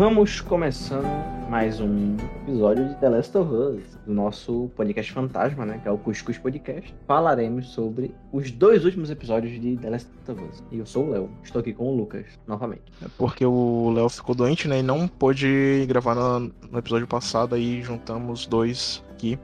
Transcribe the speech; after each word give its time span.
Vamos 0.00 0.40
começando 0.40 1.04
mais 1.50 1.78
um 1.78 2.16
episódio 2.42 2.88
de 2.88 2.94
The 2.94 3.08
Last 3.10 3.36
of 3.36 3.52
Us, 3.52 3.82
do 4.06 4.14
nosso 4.14 4.70
podcast 4.74 5.12
fantasma, 5.12 5.66
né? 5.66 5.78
Que 5.82 5.88
é 5.88 5.90
o 5.90 5.98
Cuscuz 5.98 6.38
Podcast. 6.38 6.94
Falaremos 7.06 7.68
sobre 7.68 8.14
os 8.32 8.50
dois 8.50 8.86
últimos 8.86 9.10
episódios 9.10 9.60
de 9.60 9.76
The 9.76 9.90
Last 9.90 10.08
of 10.26 10.42
Us. 10.42 10.64
E 10.72 10.78
eu 10.78 10.86
sou 10.86 11.04
o 11.04 11.10
Léo, 11.10 11.30
estou 11.44 11.60
aqui 11.60 11.74
com 11.74 11.92
o 11.92 11.94
Lucas, 11.94 12.24
novamente. 12.46 12.84
É 13.04 13.08
porque 13.18 13.44
o 13.44 13.92
Léo 13.94 14.08
ficou 14.08 14.34
doente, 14.34 14.66
né? 14.66 14.78
E 14.78 14.82
não 14.82 15.06
pôde 15.06 15.84
gravar 15.86 16.14
no, 16.14 16.50
no 16.70 16.78
episódio 16.78 17.06
passado, 17.06 17.54
aí 17.54 17.82
juntamos 17.82 18.46
dois 18.46 19.04
aqui. 19.10 19.38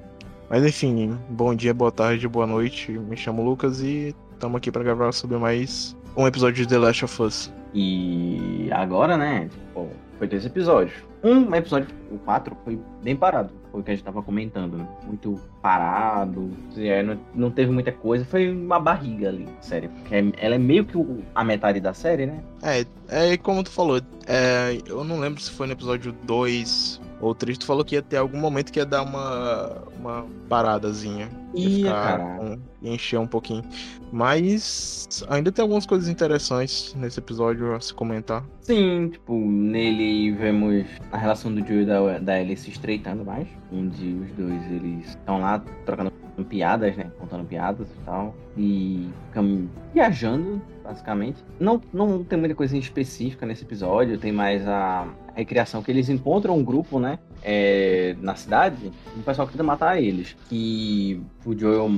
Mas 0.48 0.64
enfim, 0.64 1.18
bom 1.28 1.54
dia, 1.54 1.74
boa 1.74 1.92
tarde, 1.92 2.26
boa 2.26 2.46
noite. 2.46 2.92
Me 2.92 3.14
chamo 3.14 3.44
Lucas 3.44 3.82
e 3.82 4.14
estamos 4.32 4.56
aqui 4.56 4.72
para 4.72 4.82
gravar 4.82 5.12
sobre 5.12 5.36
mais 5.36 5.94
um 6.16 6.26
episódio 6.26 6.64
de 6.64 6.66
The 6.70 6.78
Last 6.78 7.04
of 7.04 7.22
Us. 7.22 7.52
E 7.74 8.70
agora, 8.72 9.18
né? 9.18 9.50
Tipo, 9.50 9.90
foi 10.18 10.26
dois 10.26 10.44
episódios. 10.44 10.94
Um 11.22 11.54
episódio, 11.54 11.88
o 12.10 12.18
4, 12.18 12.56
foi 12.64 12.78
bem 13.02 13.16
parado. 13.16 13.52
Foi 13.72 13.80
o 13.80 13.84
que 13.84 13.90
a 13.90 13.94
gente 13.94 14.04
tava 14.04 14.22
comentando, 14.22 14.76
né? 14.76 14.88
Muito 15.04 15.40
parado. 15.60 16.50
É, 16.76 17.02
não, 17.02 17.18
não 17.34 17.50
teve 17.50 17.72
muita 17.72 17.90
coisa. 17.90 18.24
Foi 18.24 18.50
uma 18.50 18.78
barriga 18.78 19.28
ali, 19.28 19.48
série. 19.60 19.88
Porque 19.88 20.14
é, 20.14 20.24
ela 20.38 20.54
é 20.54 20.58
meio 20.58 20.84
que 20.84 20.96
a 21.34 21.42
metade 21.42 21.80
da 21.80 21.92
série, 21.92 22.26
né? 22.26 22.42
É, 22.62 22.86
é 23.08 23.36
como 23.36 23.62
tu 23.64 23.70
falou. 23.70 24.00
É, 24.26 24.78
eu 24.86 25.02
não 25.04 25.18
lembro 25.18 25.40
se 25.40 25.50
foi 25.50 25.66
no 25.66 25.72
episódio 25.72 26.12
2 26.24 27.00
ou 27.20 27.34
3. 27.34 27.58
Tu 27.58 27.66
falou 27.66 27.84
que 27.84 27.94
ia 27.94 28.02
ter 28.02 28.16
algum 28.16 28.38
momento 28.38 28.72
que 28.72 28.78
ia 28.78 28.86
dar 28.86 29.02
uma, 29.02 29.82
uma 29.98 30.26
paradazinha. 30.48 31.28
Ia, 31.54 31.90
cara. 31.90 32.24
Um, 32.40 32.58
encher 32.82 33.18
um 33.18 33.26
pouquinho. 33.26 33.64
Mas 34.12 35.08
ainda 35.28 35.50
tem 35.50 35.62
algumas 35.62 35.86
coisas 35.86 36.08
interessantes 36.08 36.94
nesse 36.94 37.18
episódio 37.18 37.74
a 37.74 37.80
se 37.80 37.92
comentar. 37.92 38.44
Sim, 38.60 39.10
tipo, 39.12 39.34
nele 39.34 40.32
vemos 40.32 40.86
a 41.10 41.16
relação 41.16 41.52
do 41.54 41.66
Joe 41.66 41.82
e 41.82 41.86
da, 41.86 42.18
da 42.18 42.40
Ellie 42.40 42.56
se 42.56 42.70
estreitando 42.70 43.24
mais. 43.24 43.48
Onde 43.72 44.14
os 44.14 44.30
dois, 44.32 44.70
eles 44.70 45.08
estão 45.08 45.40
lá 45.40 45.62
trocando 45.84 46.12
piadas, 46.48 46.96
né? 46.96 47.10
Contando 47.18 47.44
piadas 47.46 47.88
e 47.88 48.04
tal. 48.04 48.34
E 48.56 49.08
ficam 49.28 49.68
viajando, 49.92 50.60
basicamente. 50.84 51.42
Não, 51.58 51.80
não 51.92 52.22
tem 52.22 52.38
muita 52.38 52.54
coisa 52.54 52.76
específica 52.76 53.46
nesse 53.46 53.64
episódio. 53.64 54.18
Tem 54.18 54.32
mais 54.32 54.66
a 54.68 55.08
recriação 55.36 55.82
que 55.82 55.90
eles 55.90 56.08
encontram 56.08 56.56
um 56.56 56.64
grupo, 56.64 56.98
né? 56.98 57.18
É, 57.42 58.16
na 58.20 58.34
cidade, 58.34 58.90
um 59.16 59.22
pessoal 59.22 59.46
que 59.46 59.52
tenta 59.52 59.62
matar 59.62 60.00
eles. 60.00 60.34
Que 60.48 61.20
o 61.44 61.56
Joel. 61.56 61.88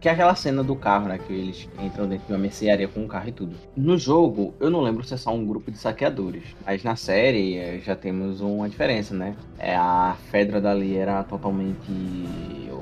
Que 0.00 0.08
é 0.08 0.12
aquela 0.12 0.34
cena 0.34 0.62
do 0.62 0.76
carro, 0.76 1.08
né? 1.08 1.18
Que 1.18 1.32
eles 1.32 1.68
entram 1.80 2.06
dentro 2.06 2.26
de 2.26 2.32
uma 2.32 2.38
mercearia 2.38 2.86
com 2.86 3.00
um 3.00 3.08
carro 3.08 3.28
e 3.28 3.32
tudo. 3.32 3.56
No 3.76 3.96
jogo, 3.96 4.54
eu 4.60 4.70
não 4.70 4.82
lembro 4.82 5.02
se 5.02 5.14
é 5.14 5.16
só 5.16 5.34
um 5.34 5.44
grupo 5.44 5.70
de 5.70 5.78
saqueadores. 5.78 6.44
Mas 6.64 6.84
na 6.84 6.94
série 6.94 7.56
é, 7.56 7.78
já 7.78 7.96
temos 7.96 8.40
uma 8.40 8.68
diferença, 8.68 9.14
né? 9.14 9.34
É, 9.58 9.74
a 9.74 10.16
Fedra 10.30 10.60
dali 10.60 10.96
era 10.96 11.24
totalmente 11.24 11.90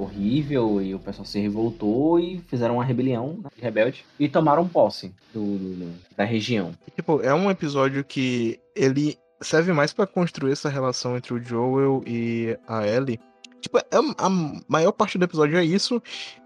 horrível 0.03 0.83
e 0.83 0.95
o 0.95 0.99
pessoal 0.99 1.25
se 1.25 1.39
revoltou 1.39 2.19
e 2.19 2.39
fizeram 2.49 2.75
uma 2.75 2.85
rebelião 2.85 3.39
né, 3.43 3.51
de 3.55 3.63
rebelde 3.63 4.05
e 4.19 4.29
tomaram 4.29 4.67
posse 4.67 5.15
do, 5.33 5.59
do, 5.59 5.93
da 6.17 6.25
região. 6.25 6.73
Tipo, 6.95 7.21
é 7.23 7.33
um 7.33 7.51
episódio 7.51 8.03
que 8.05 8.59
ele 8.75 9.17
serve 9.43 9.73
mais 9.73 9.93
para 9.93 10.07
construir 10.07 10.53
essa 10.53 10.69
relação 10.69 11.17
entre 11.17 11.35
o 11.35 11.43
Joel 11.43 12.03
e 12.07 12.57
a 12.67 12.87
Ellie. 12.87 13.21
Tipo, 13.61 13.79
é, 13.79 13.85
a 14.19 14.29
maior 14.69 14.93
parte 14.93 15.19
do 15.19 15.25
episódio 15.25 15.57
é 15.57 15.65
isso 15.65 16.03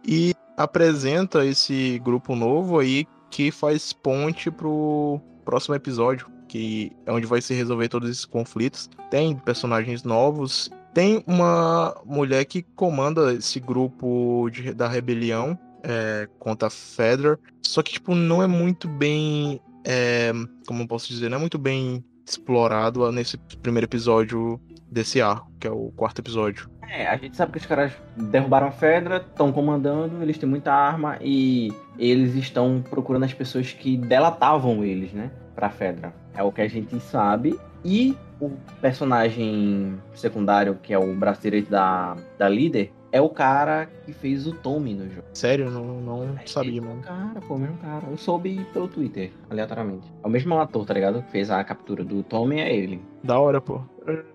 e 0.06 0.34
apresenta 0.56 1.44
esse 1.44 1.98
grupo 2.00 2.34
novo 2.34 2.78
aí 2.78 3.06
que 3.30 3.50
faz 3.50 3.92
ponte 3.92 4.50
pro 4.50 5.20
próximo 5.44 5.74
episódio, 5.74 6.28
que 6.48 6.92
é 7.05 7.12
onde 7.12 7.27
vai 7.27 7.41
se 7.41 7.55
resolver 7.55 7.89
todos 7.89 8.11
esses 8.11 8.24
conflitos. 8.24 8.89
Tem 9.11 9.36
personagens 9.36 10.02
novos, 10.02 10.70
tem 10.92 11.22
uma 11.27 11.94
mulher 12.05 12.44
que 12.44 12.62
comanda 12.62 13.35
esse 13.35 13.61
grupo 13.61 14.48
de, 14.51 14.73
da 14.73 14.89
rebelião 14.89 15.58
é, 15.83 16.29
contra 16.39 16.68
a 16.68 16.70
Fedra, 16.70 17.39
só 17.62 17.83
que 17.83 17.92
tipo 17.92 18.14
não 18.14 18.42
é 18.42 18.46
muito 18.46 18.89
bem, 18.89 19.61
é, 19.85 20.33
como 20.67 20.83
eu 20.83 20.86
posso 20.86 21.08
dizer, 21.08 21.29
não 21.29 21.36
é 21.36 21.40
muito 21.40 21.58
bem 21.58 22.05
explorado 22.27 23.11
nesse 23.13 23.39
primeiro 23.63 23.87
episódio 23.87 24.61
desse 24.91 25.20
arco, 25.20 25.51
que 25.61 25.67
é 25.67 25.70
o 25.70 25.92
quarto 25.97 26.20
episódio. 26.20 26.69
É, 26.89 27.07
a 27.07 27.17
gente 27.17 27.37
sabe 27.37 27.53
que 27.53 27.59
os 27.59 27.67
caras 27.67 27.92
derrubaram 28.17 28.69
a 28.69 28.70
Fedra, 28.70 29.17
estão 29.17 29.53
comandando, 29.53 30.23
eles 30.23 30.39
têm 30.39 30.48
muita 30.48 30.73
arma 30.73 31.19
e 31.20 31.73
eles 31.98 32.35
estão 32.35 32.83
procurando 32.89 33.25
as 33.25 33.35
pessoas 33.35 33.73
que 33.73 33.97
delatavam 33.97 34.85
eles, 34.85 35.13
né? 35.13 35.31
Pra 35.55 35.69
Fedra. 35.69 36.15
É 36.35 36.42
o 36.42 36.53
que 36.53 36.61
a 36.61 36.69
gente 36.69 36.98
sabe. 37.01 37.59
E 37.85 38.17
o 38.41 38.51
personagem 38.81 39.98
secundário, 40.15 40.79
que 40.83 40.92
é 40.92 40.98
o 40.98 41.15
braço 41.15 41.42
direito 41.42 41.70
da, 41.70 42.17
da 42.39 42.48
líder, 42.48 42.92
é 43.12 43.20
o 43.20 43.28
cara 43.28 43.86
que 44.05 44.12
fez 44.12 44.46
o 44.46 44.52
Tommy 44.52 44.94
no 44.94 45.08
jogo. 45.08 45.27
Sério? 45.33 45.70
Não, 45.70 46.00
não 46.00 46.39
é 46.39 46.46
sabia, 46.46 46.83
mano. 46.83 47.02
Cara, 47.02 47.40
pô, 47.40 47.55
o 47.55 47.58
mesmo 47.58 47.77
cara. 47.78 48.06
Eu 48.11 48.17
soube 48.17 48.67
pelo 48.72 48.89
Twitter, 48.89 49.30
aleatoriamente. 49.48 50.12
É 50.22 50.27
o 50.27 50.30
mesmo 50.30 50.58
ator, 50.58 50.84
tá 50.84 50.94
ligado? 50.94 51.22
Que 51.22 51.30
fez 51.30 51.50
a 51.50 51.62
captura 51.64 52.05
do 52.05 52.22
Tommy, 52.22 52.61
é 52.61 52.74
ele. 52.74 53.00
Da 53.22 53.39
hora, 53.39 53.61
pô. 53.61 53.80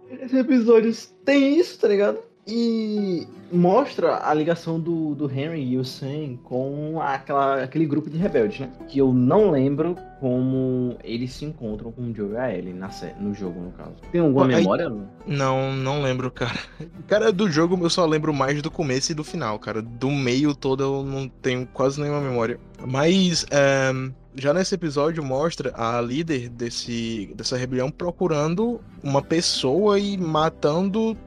Esses 0.09 0.33
episódios 0.33 1.13
tem 1.23 1.59
isso, 1.59 1.79
tá 1.79 1.87
ligado? 1.87 2.19
E 2.47 3.27
mostra 3.51 4.27
a 4.27 4.33
ligação 4.33 4.79
do, 4.79 5.13
do 5.13 5.29
Henry 5.29 5.61
e 5.63 5.77
o 5.77 5.85
Sam 5.85 6.37
com 6.43 6.99
aquela, 6.99 7.63
aquele 7.63 7.85
grupo 7.85 8.09
de 8.09 8.17
rebeldes, 8.17 8.61
né? 8.61 8.71
Que 8.87 8.99
eu 8.99 9.13
não 9.13 9.51
lembro 9.51 9.95
como 10.19 10.97
eles 11.03 11.33
se 11.33 11.45
encontram 11.45 11.91
com 11.91 12.03
o 12.03 12.15
Joe 12.15 12.31
e 12.31 12.37
a 12.37 12.55
Ellie 12.55 12.73
na, 12.73 12.89
no 13.19 13.33
jogo, 13.33 13.59
no 13.59 13.71
caso. 13.71 13.95
Tem 14.11 14.21
alguma 14.21 14.45
Aí- 14.45 14.55
memória? 14.55 14.91
Não, 15.27 15.71
não 15.73 16.01
lembro, 16.01 16.31
cara. 16.31 16.59
Cara, 17.07 17.31
do 17.31 17.49
jogo 17.49 17.77
eu 17.83 17.89
só 17.89 18.05
lembro 18.05 18.33
mais 18.33 18.61
do 18.61 18.71
começo 18.71 19.11
e 19.11 19.15
do 19.15 19.23
final, 19.23 19.59
cara. 19.59 19.81
Do 19.81 20.09
meio 20.09 20.55
todo 20.55 20.83
eu 20.83 21.03
não 21.03 21.27
tenho 21.27 21.67
quase 21.67 22.01
nenhuma 22.01 22.21
memória. 22.21 22.59
Mas 22.87 23.45
é, 23.51 23.91
já 24.35 24.53
nesse 24.53 24.73
episódio 24.75 25.23
mostra 25.23 25.73
a 25.75 26.01
líder 26.01 26.49
desse, 26.49 27.31
dessa 27.35 27.57
rebelião 27.57 27.91
procurando 27.91 28.79
uma 29.03 29.21
pessoa 29.21 29.99
e 29.99 30.17
matando 30.17 31.17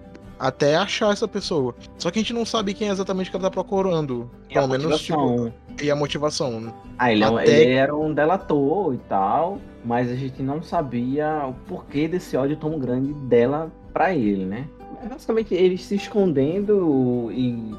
até 0.47 0.77
achar 0.77 1.12
essa 1.12 1.27
pessoa. 1.27 1.75
Só 1.99 2.10
que 2.10 2.19
a 2.19 2.22
gente 2.22 2.32
não 2.32 2.44
sabe 2.44 2.75
quem 2.75 2.88
é 2.88 2.91
exatamente 2.93 3.31
que 3.31 3.37
ela 3.37 3.44
tá 3.44 3.50
procurando. 3.50 4.31
E 4.50 4.55
Pelo 4.55 4.69
menos, 4.69 5.00
tipo, 5.00 5.50
e 5.82 5.91
a 5.91 5.97
motivação. 5.97 6.72
Ah, 6.99 7.10
ele, 7.12 7.25
é 7.25 7.27
Até- 7.27 7.60
ele 7.62 7.72
era 7.72 7.97
um 7.97 8.12
delator 8.12 8.94
e 8.94 8.99
tal, 9.09 9.59
mas 9.84 10.10
a 10.10 10.15
gente 10.15 10.43
não 10.43 10.62
sabia 10.62 11.47
o 11.49 11.55
porquê 11.66 12.06
desse 12.06 12.37
ódio 12.37 12.56
tão 12.56 12.78
grande 12.78 13.12
dela 13.12 13.72
pra 13.93 14.15
ele, 14.15 14.44
né? 14.44 14.66
É 15.03 15.09
basicamente 15.09 15.55
eles 15.55 15.82
se 15.84 15.94
escondendo 15.97 17.31
e. 17.32 17.75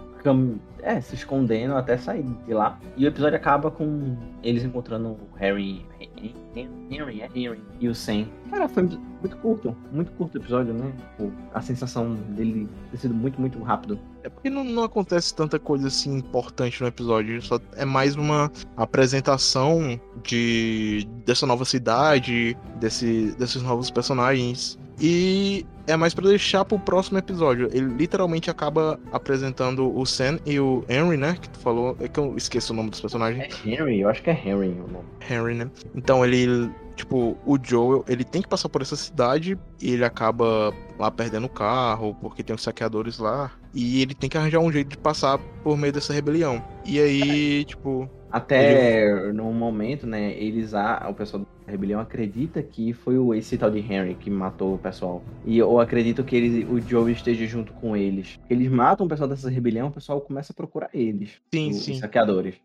É, 0.86 1.02
se 1.02 1.16
escondendo 1.16 1.76
até 1.76 1.98
sair 1.98 2.24
de 2.46 2.54
lá. 2.54 2.78
E 2.96 3.06
o 3.06 3.08
episódio 3.08 3.36
acaba 3.36 3.72
com 3.72 4.16
eles 4.44 4.64
encontrando 4.64 5.10
o 5.10 5.20
Harry. 5.36 5.84
Henry, 6.56 7.22
é 7.22 7.30
Henry 7.34 7.60
e 7.80 7.90
o 7.90 7.96
Sam. 7.96 8.28
Cara, 8.52 8.70
foi 8.70 8.84
muito 8.84 9.36
curto. 9.38 9.76
Muito 9.92 10.12
curto 10.12 10.36
o 10.36 10.42
episódio, 10.42 10.76
né? 10.76 10.94
Tipo, 10.96 11.34
a 11.56 11.60
sensação 11.60 12.14
dele 12.14 12.70
ter 12.92 12.98
sido 12.98 13.16
muito, 13.16 13.42
muito 13.42 13.62
rápido. 13.64 14.00
É 14.24 14.30
porque 14.30 14.48
não, 14.48 14.64
não 14.64 14.84
acontece 14.84 15.34
tanta 15.34 15.58
coisa 15.58 15.88
assim 15.88 16.18
importante 16.18 16.80
no 16.80 16.88
episódio. 16.88 17.42
Só 17.42 17.60
é 17.76 17.84
mais 17.84 18.16
uma 18.16 18.52
apresentação 18.78 20.00
de 20.24 21.08
dessa 21.26 21.48
nova 21.48 21.66
cidade, 21.66 22.56
desse, 22.80 23.36
desses 23.38 23.64
novos 23.64 23.90
personagens. 23.90 24.78
E 25.00 25.66
é 25.88 25.96
mais 25.96 26.14
pra 26.14 26.28
deixar 26.28 26.66
pro 26.66 26.80
próximo 26.80 27.18
episódio. 27.18 27.70
Ele 27.72 27.88
literalmente 27.88 28.50
acaba 28.50 29.00
apresentando 29.12 29.96
o 29.96 30.06
Sam 30.06 30.40
e 30.46 30.60
o 30.60 30.84
Henry, 30.90 31.18
né? 31.18 31.38
Que 31.40 31.50
tu 31.50 31.60
falou. 31.60 31.96
É 32.00 32.08
que 32.08 32.20
eu 32.20 32.36
esqueço 32.36 32.74
o 32.74 32.76
nome 32.76 32.90
dos 32.90 33.02
personagens. 33.02 33.44
É 33.44 33.70
Henry? 33.70 34.02
Eu 34.02 34.10
acho 34.10 34.22
que 34.22 34.30
é 34.30 34.34
Henry 34.34 34.70
o 34.70 34.88
nome. 34.88 35.06
Henry, 35.30 35.56
né? 35.56 35.70
Então 35.94 36.26
ele, 36.26 36.70
tipo, 36.96 37.38
o 37.46 37.58
Joel, 37.62 38.04
ele 38.08 38.24
tem 38.24 38.42
que 38.42 38.48
passar 38.48 38.70
por 38.70 38.82
essa 38.82 38.96
cidade 38.96 39.58
e 39.82 39.92
ele 39.94 40.06
acaba 40.06 40.74
lá 40.98 41.12
perdendo 41.12 41.46
o 41.46 41.50
carro, 41.50 42.16
porque 42.22 42.42
tem 42.42 42.56
os 42.56 42.64
saqueadores 42.64 43.20
lá, 43.20 43.52
e 43.74 44.02
ele 44.02 44.14
tem 44.14 44.30
que 44.30 44.38
arranjar 44.38 44.60
um 44.60 44.72
jeito 44.72 44.90
de 44.90 44.98
passar 44.98 45.38
por 45.64 45.78
meio 45.78 45.92
dessa 45.92 46.14
rebelião. 46.14 46.64
E 46.86 47.00
aí, 47.00 47.66
tipo, 47.66 48.10
Até 48.36 49.32
num 49.32 49.54
momento, 49.54 50.06
né, 50.06 50.34
eles 50.34 50.74
a, 50.74 51.08
o 51.10 51.14
pessoal 51.14 51.44
da 51.66 51.72
rebelião 51.72 52.02
acredita 52.02 52.62
que 52.62 52.92
foi 52.92 53.18
o 53.18 53.34
esse 53.34 53.58
tal 53.58 53.72
de 53.72 53.80
Henry 53.80 54.14
que 54.14 54.30
matou 54.30 54.76
o 54.76 54.78
pessoal. 54.78 55.24
E 55.46 55.58
eu 55.58 55.80
acredito 55.80 56.22
que 56.22 56.36
eles, 56.36 56.70
o 56.70 56.78
Joe 56.82 57.14
esteja 57.14 57.46
junto 57.46 57.72
com 57.72 57.96
eles. 57.96 58.38
Eles 58.50 58.70
matam 58.70 59.06
o 59.06 59.10
pessoal 59.10 59.30
dessa 59.30 59.50
rebelião, 59.50 59.88
o 59.88 59.92
pessoal 59.92 60.20
começa 60.20 60.52
a 60.52 60.56
procurar 60.56 60.90
eles. 60.94 61.40
sim, 61.54 61.70
os 61.70 61.78
sim. 61.78 61.96
saqueadores. 61.96 62.56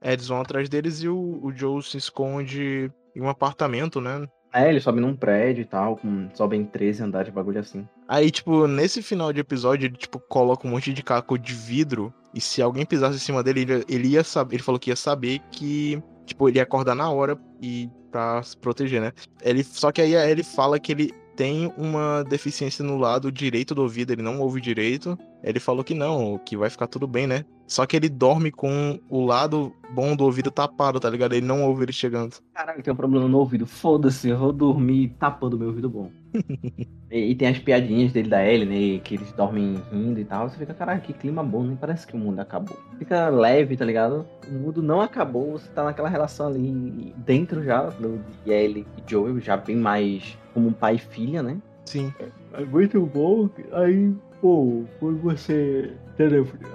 É, 0.00 0.14
eles 0.14 0.26
vão 0.26 0.40
atrás 0.40 0.68
deles 0.68 1.00
e 1.00 1.08
o, 1.08 1.38
o 1.40 1.52
Joel 1.52 1.80
se 1.80 1.96
esconde 1.96 2.90
em 3.14 3.20
um 3.20 3.28
apartamento, 3.28 4.00
né? 4.00 4.26
É, 4.52 4.68
eles 4.68 4.82
sobem 4.82 5.00
num 5.00 5.14
prédio 5.14 5.62
e 5.62 5.64
tal, 5.64 5.96
com, 5.96 6.28
sobem 6.34 6.64
13 6.64 7.04
andares, 7.04 7.32
bagulho 7.32 7.60
assim. 7.60 7.86
Aí, 8.08 8.30
tipo, 8.30 8.66
nesse 8.66 9.00
final 9.02 9.32
de 9.32 9.40
episódio, 9.40 9.86
ele, 9.86 9.96
tipo, 9.96 10.18
coloca 10.18 10.66
um 10.66 10.70
monte 10.70 10.92
de 10.92 11.02
caco 11.02 11.38
de 11.38 11.54
vidro. 11.54 12.12
E 12.34 12.40
se 12.40 12.60
alguém 12.60 12.84
pisasse 12.84 13.16
em 13.16 13.20
cima 13.20 13.42
dele, 13.42 13.60
ele, 13.60 13.84
ele 13.88 14.08
ia 14.08 14.24
saber. 14.24 14.56
Ele 14.56 14.62
falou 14.62 14.78
que 14.78 14.90
ia 14.90 14.96
saber 14.96 15.40
que, 15.50 16.02
tipo, 16.26 16.48
ele 16.48 16.58
ia 16.58 16.64
acordar 16.64 16.94
na 16.94 17.10
hora 17.10 17.38
e 17.62 17.88
pra 18.10 18.42
se 18.42 18.56
proteger, 18.56 19.00
né? 19.00 19.12
Ele, 19.42 19.62
só 19.62 19.92
que 19.92 20.02
aí 20.02 20.14
ele 20.14 20.42
fala 20.42 20.80
que 20.80 20.92
ele 20.92 21.12
tem 21.36 21.72
uma 21.78 22.22
deficiência 22.24 22.84
no 22.84 22.98
lado 22.98 23.32
direito 23.32 23.74
do 23.74 23.82
ouvido, 23.82 24.12
ele 24.12 24.22
não 24.22 24.40
ouve 24.40 24.60
direito. 24.60 25.16
Ele 25.42 25.60
falou 25.60 25.84
que 25.84 25.94
não, 25.94 26.38
que 26.38 26.56
vai 26.56 26.68
ficar 26.68 26.86
tudo 26.86 27.06
bem, 27.06 27.26
né? 27.26 27.44
Só 27.70 27.86
que 27.86 27.96
ele 27.96 28.08
dorme 28.08 28.50
com 28.50 28.98
o 29.08 29.24
lado 29.24 29.72
bom 29.94 30.16
do 30.16 30.24
ouvido 30.24 30.50
tapado, 30.50 30.98
tá 30.98 31.08
ligado? 31.08 31.34
Ele 31.34 31.46
não 31.46 31.62
ouve 31.62 31.84
ele 31.84 31.92
chegando. 31.92 32.34
Caralho, 32.52 32.82
tem 32.82 32.92
um 32.92 32.96
problema 32.96 33.28
no 33.28 33.38
ouvido. 33.38 33.64
Foda-se, 33.64 34.28
eu 34.28 34.36
vou 34.36 34.52
dormir 34.52 35.14
tapando 35.20 35.56
meu 35.56 35.68
ouvido 35.68 35.88
bom. 35.88 36.10
e, 37.08 37.30
e, 37.30 37.34
tem 37.36 37.46
as 37.46 37.60
piadinhas 37.60 38.12
dele 38.12 38.28
da 38.28 38.44
Ellie, 38.44 38.66
né? 38.66 39.00
Que 39.04 39.14
eles 39.14 39.30
dormem 39.32 39.80
rindo 39.92 40.18
e 40.18 40.24
tal. 40.24 40.48
Você 40.48 40.58
fica, 40.58 40.74
caralho, 40.74 41.00
que 41.00 41.12
clima 41.12 41.44
bom, 41.44 41.62
nem 41.62 41.76
parece 41.76 42.04
que 42.08 42.16
o 42.16 42.18
mundo 42.18 42.40
acabou. 42.40 42.76
Fica 42.98 43.28
leve, 43.28 43.76
tá 43.76 43.84
ligado? 43.84 44.26
O 44.48 44.52
mundo 44.52 44.82
não 44.82 45.00
acabou, 45.00 45.52
você 45.52 45.70
tá 45.70 45.84
naquela 45.84 46.08
relação 46.08 46.48
ali 46.48 47.14
dentro 47.18 47.62
já, 47.62 47.84
do 47.84 48.20
de 48.44 48.50
Ellie 48.50 48.84
e 48.98 49.08
Joel, 49.08 49.38
já 49.38 49.56
bem 49.56 49.76
mais 49.76 50.36
como 50.52 50.66
um 50.66 50.72
pai 50.72 50.96
e 50.96 50.98
filha, 50.98 51.40
né? 51.40 51.56
Sim. 51.84 52.12
É 52.52 52.64
muito 52.64 53.06
bom. 53.06 53.48
Aí 53.70 54.12
pô, 54.40 54.84
quando 54.98 55.18
você. 55.20 55.92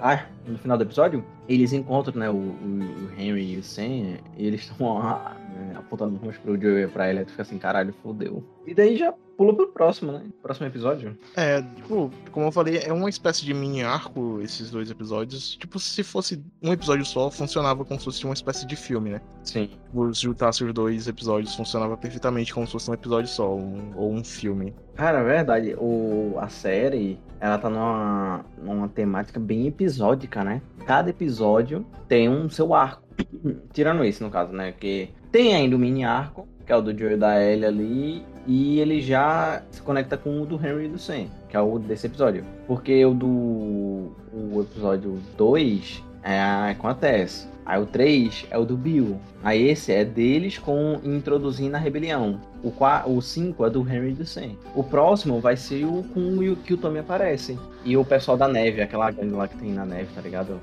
Ah, 0.00 0.26
no 0.46 0.58
final 0.58 0.76
do 0.76 0.84
episódio, 0.84 1.24
eles 1.48 1.72
encontram, 1.72 2.18
né, 2.18 2.30
o, 2.30 2.34
o 2.34 3.10
Henry 3.18 3.54
e 3.54 3.56
o 3.58 3.62
Sam, 3.62 4.18
e 4.36 4.46
eles 4.46 4.62
estão 4.62 4.98
né, 5.56 5.74
apontando 5.76 6.20
mãos 6.22 6.36
pro 6.38 6.60
Joe 6.60 6.82
e 6.82 6.88
pra 6.88 7.10
ele, 7.10 7.24
tu 7.24 7.30
fica 7.30 7.42
assim, 7.42 7.58
caralho, 7.58 7.94
fodeu. 8.02 8.44
E 8.66 8.74
daí 8.74 8.96
já 8.96 9.12
pula 9.36 9.54
pro 9.54 9.68
próximo, 9.68 10.12
né? 10.12 10.22
Próximo 10.42 10.66
episódio. 10.66 11.16
É, 11.36 11.62
tipo, 11.62 12.10
como 12.32 12.46
eu 12.46 12.52
falei, 12.52 12.78
é 12.78 12.92
uma 12.92 13.08
espécie 13.08 13.44
de 13.44 13.52
mini 13.52 13.82
arco 13.82 14.40
esses 14.40 14.70
dois 14.70 14.90
episódios. 14.90 15.56
Tipo, 15.56 15.78
se 15.78 16.02
fosse 16.02 16.42
um 16.62 16.72
episódio 16.72 17.04
só, 17.04 17.30
funcionava 17.30 17.84
como 17.84 17.98
se 17.98 18.06
fosse 18.06 18.24
uma 18.24 18.34
espécie 18.34 18.66
de 18.66 18.76
filme, 18.76 19.10
né? 19.10 19.20
Sim. 19.44 19.70
Por 19.92 20.12
juntasse 20.14 20.64
os 20.64 20.72
dois 20.72 21.06
episódios, 21.06 21.54
funcionava 21.54 21.96
perfeitamente 21.96 22.52
como 22.52 22.66
se 22.66 22.72
fosse 22.72 22.90
um 22.90 22.94
episódio 22.94 23.28
só, 23.28 23.54
um, 23.54 23.92
ou 23.94 24.12
um 24.12 24.24
filme. 24.24 24.74
Cara, 24.94 25.20
é 25.20 25.24
verdade. 25.24 25.74
O, 25.78 26.34
a 26.38 26.48
série, 26.48 27.20
ela 27.38 27.58
tá 27.58 27.68
numa, 27.68 28.44
numa 28.58 28.88
temática 28.88 29.38
bem 29.38 29.66
episódica, 29.66 30.42
né? 30.42 30.62
Cada 30.86 31.10
episódio 31.10 31.86
tem 32.08 32.28
um 32.28 32.48
seu 32.48 32.74
arco. 32.74 33.04
Tirando 33.72 34.04
esse, 34.04 34.22
no 34.22 34.30
caso, 34.30 34.52
né? 34.52 34.72
Que 34.72 35.10
tem 35.36 35.54
ainda 35.54 35.76
o 35.76 35.78
mini 35.78 36.02
arco, 36.02 36.48
que 36.64 36.72
é 36.72 36.76
o 36.76 36.80
do 36.80 36.98
Joe 36.98 37.12
e 37.12 37.16
da 37.18 37.38
Ellie 37.44 37.66
ali, 37.66 38.22
e 38.46 38.80
ele 38.80 39.02
já 39.02 39.62
se 39.70 39.82
conecta 39.82 40.16
com 40.16 40.40
o 40.40 40.46
do 40.46 40.56
Henry 40.56 40.86
e 40.86 40.88
do 40.88 40.98
Sam, 40.98 41.26
que 41.46 41.54
é 41.54 41.60
o 41.60 41.78
desse 41.78 42.06
episódio. 42.06 42.42
Porque 42.66 43.04
o 43.04 43.12
do 43.12 43.26
o 44.32 44.62
episódio 44.62 45.20
2 45.36 46.02
é 46.22 46.74
com 46.78 46.88
a 46.88 46.94
Tess. 46.94 47.46
Aí 47.66 47.82
o 47.82 47.86
3 47.86 48.46
é 48.48 48.56
o 48.56 48.64
do 48.64 48.76
Bill. 48.76 49.18
Aí 49.42 49.68
esse 49.68 49.92
é 49.92 50.04
deles 50.04 50.56
com 50.56 51.00
introduzindo 51.02 51.74
a 51.74 51.78
rebelião. 51.78 52.40
O 52.62 52.70
4, 52.70 53.12
o 53.12 53.20
5 53.20 53.66
é 53.66 53.70
do 53.70 53.80
Henry 53.80 54.16
Sam. 54.24 54.52
O 54.74 54.82
próximo 54.82 55.40
vai 55.40 55.56
ser 55.56 55.84
o 55.84 56.04
com 56.14 56.20
o 56.20 56.56
que 56.56 56.74
o 56.74 56.76
Tommy 56.76 57.00
aparece. 57.00 57.58
E 57.84 57.96
o 57.96 58.04
pessoal 58.04 58.36
da 58.36 58.48
neve, 58.48 58.80
aquela 58.80 59.10
gangue 59.10 59.34
lá 59.34 59.46
que 59.46 59.56
tem 59.56 59.72
na 59.72 59.84
neve, 59.84 60.08
tá 60.14 60.20
ligado? 60.20 60.60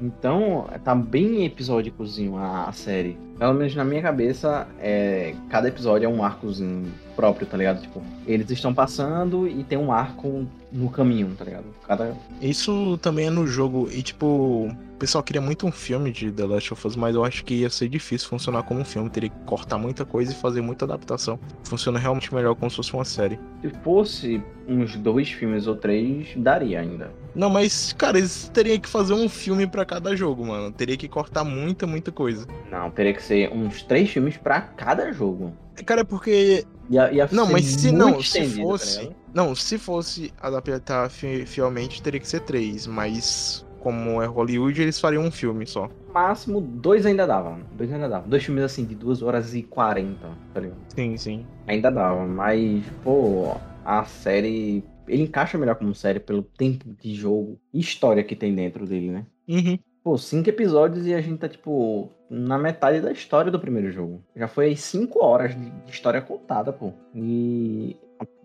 Então, 0.00 0.66
tá 0.82 0.94
bem 0.94 1.44
episódicozinho 1.44 2.36
a, 2.36 2.64
a 2.64 2.72
série. 2.72 3.16
Pelo 3.38 3.54
menos 3.54 3.74
na 3.74 3.84
minha 3.84 4.02
cabeça, 4.02 4.66
é, 4.80 5.34
cada 5.48 5.68
episódio 5.68 6.06
é 6.06 6.08
um 6.08 6.24
arcozinho 6.24 6.92
próprio, 7.14 7.46
tá 7.46 7.56
ligado? 7.56 7.82
Tipo, 7.82 8.02
eles 8.26 8.50
estão 8.50 8.74
passando 8.74 9.46
e 9.46 9.62
tem 9.62 9.78
um 9.78 9.92
arco 9.92 10.46
no 10.72 10.90
caminho, 10.90 11.34
tá 11.36 11.44
ligado? 11.44 11.66
Cada... 11.86 12.16
Isso 12.40 12.98
também 12.98 13.26
é 13.26 13.30
no 13.30 13.46
jogo. 13.46 13.88
E, 13.92 14.02
tipo, 14.02 14.68
o 14.96 14.98
pessoal 14.98 15.22
queria 15.22 15.42
muito 15.42 15.66
um 15.66 15.72
filme 15.72 16.10
de 16.10 16.30
The 16.36 16.44
Last 16.46 16.72
of 16.72 16.86
Us, 16.86 16.96
mas 16.96 17.14
eu 17.14 17.24
acho 17.24 17.44
que 17.44 17.54
ia 17.54 17.70
ser 17.70 17.88
difícil 17.88 18.28
funcionar 18.28 18.62
como 18.62 18.80
um 18.80 18.84
filme. 18.84 19.10
Teria 19.10 19.30
que 19.30 19.38
cortar 19.44 19.78
muita 19.78 20.04
coisa 20.04 20.32
e 20.32 20.34
fazer 20.34 20.60
muita 20.60 20.84
adaptação. 20.84 21.38
Funciona 21.64 21.98
realmente 21.98 22.32
melhor 22.34 22.54
como 22.54 22.70
se 22.70 22.76
fosse 22.76 22.92
uma 22.94 23.04
série. 23.04 23.38
Se 23.62 23.70
fosse 23.82 24.42
uns 24.68 24.96
dois 24.96 25.30
filmes 25.30 25.66
ou 25.66 25.74
três, 25.76 26.28
daria 26.36 26.80
ainda. 26.80 27.10
Não, 27.34 27.50
mas, 27.50 27.92
cara, 27.92 28.18
eles 28.18 28.48
teriam 28.52 28.78
que 28.78 28.88
fazer 28.88 29.14
um 29.14 29.28
filme 29.28 29.66
para 29.66 29.84
cada 29.84 30.14
jogo, 30.14 30.46
mano. 30.46 30.70
Teria 30.70 30.96
que 30.96 31.08
cortar 31.08 31.44
muita, 31.44 31.86
muita 31.86 32.12
coisa. 32.12 32.46
Não, 32.70 32.90
teria 32.90 33.12
que 33.12 33.22
ser 33.22 33.52
uns 33.52 33.82
três 33.82 34.10
filmes 34.10 34.36
para 34.36 34.60
cada 34.60 35.12
jogo. 35.12 35.52
Cara, 35.84 36.00
é 36.00 36.04
porque 36.04 36.64
Ia, 36.88 37.12
ia 37.12 37.28
não, 37.32 37.50
mas 37.50 37.64
se 37.64 37.90
não, 37.90 38.22
se 38.22 38.40
tá 38.40 38.62
fosse. 38.62 39.10
Não, 39.34 39.54
se 39.54 39.76
fosse 39.76 40.32
adaptar 40.40 41.10
fielmente, 41.10 42.00
teria 42.00 42.20
que 42.20 42.28
ser 42.28 42.40
três, 42.40 42.86
mas 42.86 43.65
como 43.86 44.20
é 44.20 44.26
Hollywood, 44.26 44.82
eles 44.82 44.98
fariam 44.98 45.22
um 45.22 45.30
filme 45.30 45.64
só. 45.64 45.88
Máximo, 46.12 46.60
dois 46.60 47.06
ainda 47.06 47.24
dava. 47.24 47.56
Dois 47.78 47.92
ainda 47.92 48.08
dava. 48.08 48.26
Dois 48.26 48.42
filmes 48.42 48.64
assim 48.64 48.84
de 48.84 48.96
duas 48.96 49.22
horas 49.22 49.54
e 49.54 49.62
quarenta, 49.62 50.28
tá 50.52 50.58
ligado? 50.58 50.80
Sim, 50.88 51.16
sim. 51.16 51.46
Ainda 51.68 51.88
dava, 51.88 52.26
mas, 52.26 52.84
pô, 53.04 53.54
a 53.84 54.04
série. 54.04 54.82
Ele 55.06 55.22
encaixa 55.22 55.56
melhor 55.56 55.76
como 55.76 55.94
série 55.94 56.18
pelo 56.18 56.42
tempo 56.42 56.84
de 57.00 57.14
jogo 57.14 57.60
e 57.72 57.78
história 57.78 58.24
que 58.24 58.34
tem 58.34 58.52
dentro 58.52 58.84
dele, 58.86 59.12
né? 59.12 59.26
Uhum. 59.48 59.78
Pô, 60.02 60.18
cinco 60.18 60.48
episódios 60.48 61.06
e 61.06 61.14
a 61.14 61.20
gente 61.20 61.38
tá, 61.38 61.48
tipo, 61.48 62.10
na 62.28 62.58
metade 62.58 63.00
da 63.00 63.12
história 63.12 63.52
do 63.52 63.60
primeiro 63.60 63.92
jogo. 63.92 64.20
Já 64.34 64.48
foi 64.48 64.66
aí 64.66 64.76
cinco 64.76 65.24
horas 65.24 65.54
de 65.54 65.72
história 65.86 66.20
contada, 66.20 66.72
pô. 66.72 66.92
E 67.14 67.96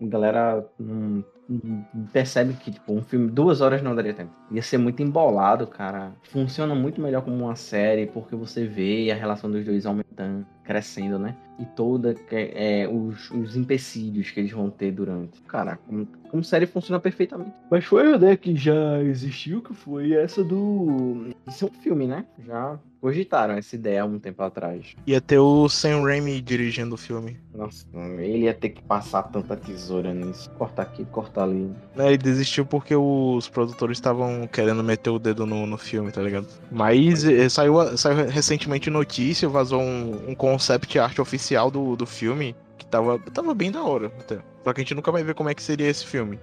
a 0.02 0.08
galera 0.08 0.66
não, 0.78 1.24
não 1.48 2.04
percebe 2.12 2.54
que, 2.54 2.70
tipo, 2.70 2.92
um 2.92 3.02
filme, 3.02 3.30
duas 3.30 3.60
horas 3.60 3.82
não 3.82 3.94
daria 3.94 4.14
tempo. 4.14 4.32
Ia 4.50 4.62
ser 4.62 4.78
muito 4.78 5.02
embolado, 5.02 5.66
cara. 5.66 6.12
Funciona 6.22 6.74
muito 6.74 7.00
melhor 7.00 7.22
como 7.22 7.44
uma 7.44 7.56
série, 7.56 8.06
porque 8.06 8.34
você 8.34 8.66
vê 8.66 9.10
a 9.10 9.14
relação 9.14 9.50
dos 9.50 9.64
dois 9.64 9.86
aumentando, 9.86 10.46
crescendo, 10.64 11.18
né? 11.18 11.36
E 11.58 11.66
toda 11.66 12.14
é, 12.30 12.88
os, 12.88 13.30
os 13.30 13.56
empecilhos 13.56 14.30
que 14.30 14.40
eles 14.40 14.52
vão 14.52 14.70
ter 14.70 14.92
durante. 14.92 15.40
Cara, 15.42 15.76
como, 15.86 16.06
como 16.30 16.42
série 16.42 16.66
funciona 16.66 16.98
perfeitamente. 16.98 17.52
Mas 17.70 17.84
foi 17.84 18.12
a 18.12 18.16
ideia 18.16 18.36
que 18.36 18.56
já 18.56 19.02
existiu, 19.02 19.60
que 19.60 19.74
foi 19.74 20.12
essa 20.12 20.42
do. 20.42 21.30
Isso 21.46 21.66
é 21.66 21.68
um 21.68 21.80
filme, 21.82 22.06
né? 22.06 22.24
Já 22.44 22.78
cogitaram 23.02 23.54
essa 23.54 23.74
ideia 23.74 24.02
há 24.02 24.04
um 24.04 24.18
tempo 24.20 24.42
atrás. 24.44 24.94
Ia 25.06 25.20
ter 25.20 25.38
o 25.38 25.68
Sam 25.68 26.02
Raimi 26.02 26.40
dirigindo 26.40 26.94
o 26.94 26.98
filme. 26.98 27.36
Nossa, 27.52 27.84
ele 28.18 28.44
ia 28.44 28.54
ter 28.54 28.70
que 28.70 28.82
passar 28.82 29.24
tanta 29.24 29.56
tesoura 29.56 29.91
nisso. 30.00 30.50
Cortar 30.50 30.82
aqui, 30.82 31.04
cortar 31.04 31.44
ali. 31.44 31.70
É, 31.96 32.08
ele 32.08 32.18
desistiu 32.18 32.64
porque 32.64 32.94
os 32.94 33.48
produtores 33.48 33.98
estavam 33.98 34.46
querendo 34.46 34.82
meter 34.82 35.10
o 35.10 35.18
dedo 35.18 35.44
no, 35.44 35.66
no 35.66 35.76
filme, 35.76 36.10
tá 36.10 36.22
ligado? 36.22 36.46
Mas 36.70 37.24
é, 37.24 37.48
saiu, 37.48 37.96
saiu 37.96 38.28
recentemente 38.28 38.88
notícia, 38.88 39.48
vazou 39.48 39.80
um, 39.80 40.30
um 40.30 40.34
concept 40.34 40.98
art 40.98 41.18
oficial 41.18 41.70
do, 41.70 41.96
do 41.96 42.06
filme 42.06 42.54
que 42.78 42.86
tava, 42.86 43.18
tava 43.18 43.54
bem 43.54 43.70
da 43.70 43.82
hora 43.82 44.06
até. 44.18 44.38
Só 44.64 44.72
que 44.72 44.80
a 44.80 44.84
gente 44.84 44.94
nunca 44.94 45.10
vai 45.10 45.22
ver 45.24 45.34
como 45.34 45.48
é 45.48 45.54
que 45.54 45.62
seria 45.62 45.88
esse 45.88 46.06
filme. 46.06 46.38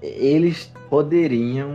Eles 0.00 0.72
poderiam 0.88 1.68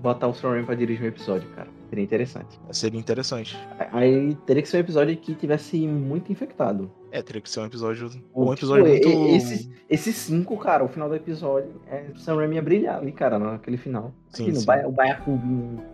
botar 0.00 0.26
o 0.26 0.34
Sam 0.34 0.50
Raimi 0.50 0.66
pra 0.66 0.74
dirigir 0.74 1.04
um 1.04 1.08
episódio, 1.08 1.48
cara. 1.50 1.68
Seria 1.92 2.04
interessante. 2.04 2.60
Seria 2.70 2.98
interessante. 2.98 3.58
Aí 3.92 4.34
teria 4.46 4.62
que 4.62 4.68
ser 4.70 4.78
um 4.78 4.80
episódio 4.80 5.14
que 5.14 5.34
tivesse 5.34 5.86
muito 5.86 6.32
infectado. 6.32 6.90
É, 7.10 7.20
teria 7.20 7.42
que 7.42 7.50
ser 7.50 7.60
um 7.60 7.66
episódio. 7.66 8.08
Ou 8.32 8.48
um 8.48 8.54
episódio 8.54 8.98
tipo, 8.98 9.10
muito. 9.10 9.36
Esses, 9.36 9.70
esses 9.90 10.16
cinco, 10.16 10.56
cara, 10.56 10.82
o 10.82 10.88
final 10.88 11.10
do 11.10 11.14
episódio, 11.14 11.82
é, 11.86 12.06
o 12.14 12.18
Sam 12.18 12.36
Raimi 12.36 12.54
ia 12.54 12.62
brilhar 12.62 12.96
ali, 12.96 13.12
cara, 13.12 13.38
naquele 13.38 13.76
final. 13.76 14.10
Sim, 14.30 14.44
Aqui, 14.44 14.56
sim. 14.56 14.66
No, 14.66 14.88
o 14.88 14.92
Baiacu 14.92 15.38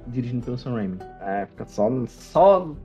dirigindo 0.07 0.45
pelo 0.45 0.57
Sam 0.57 0.75
Raimi. 0.75 0.99
É, 1.21 1.47
fica 1.47 1.65
só, 1.65 1.91
só 2.07 2.77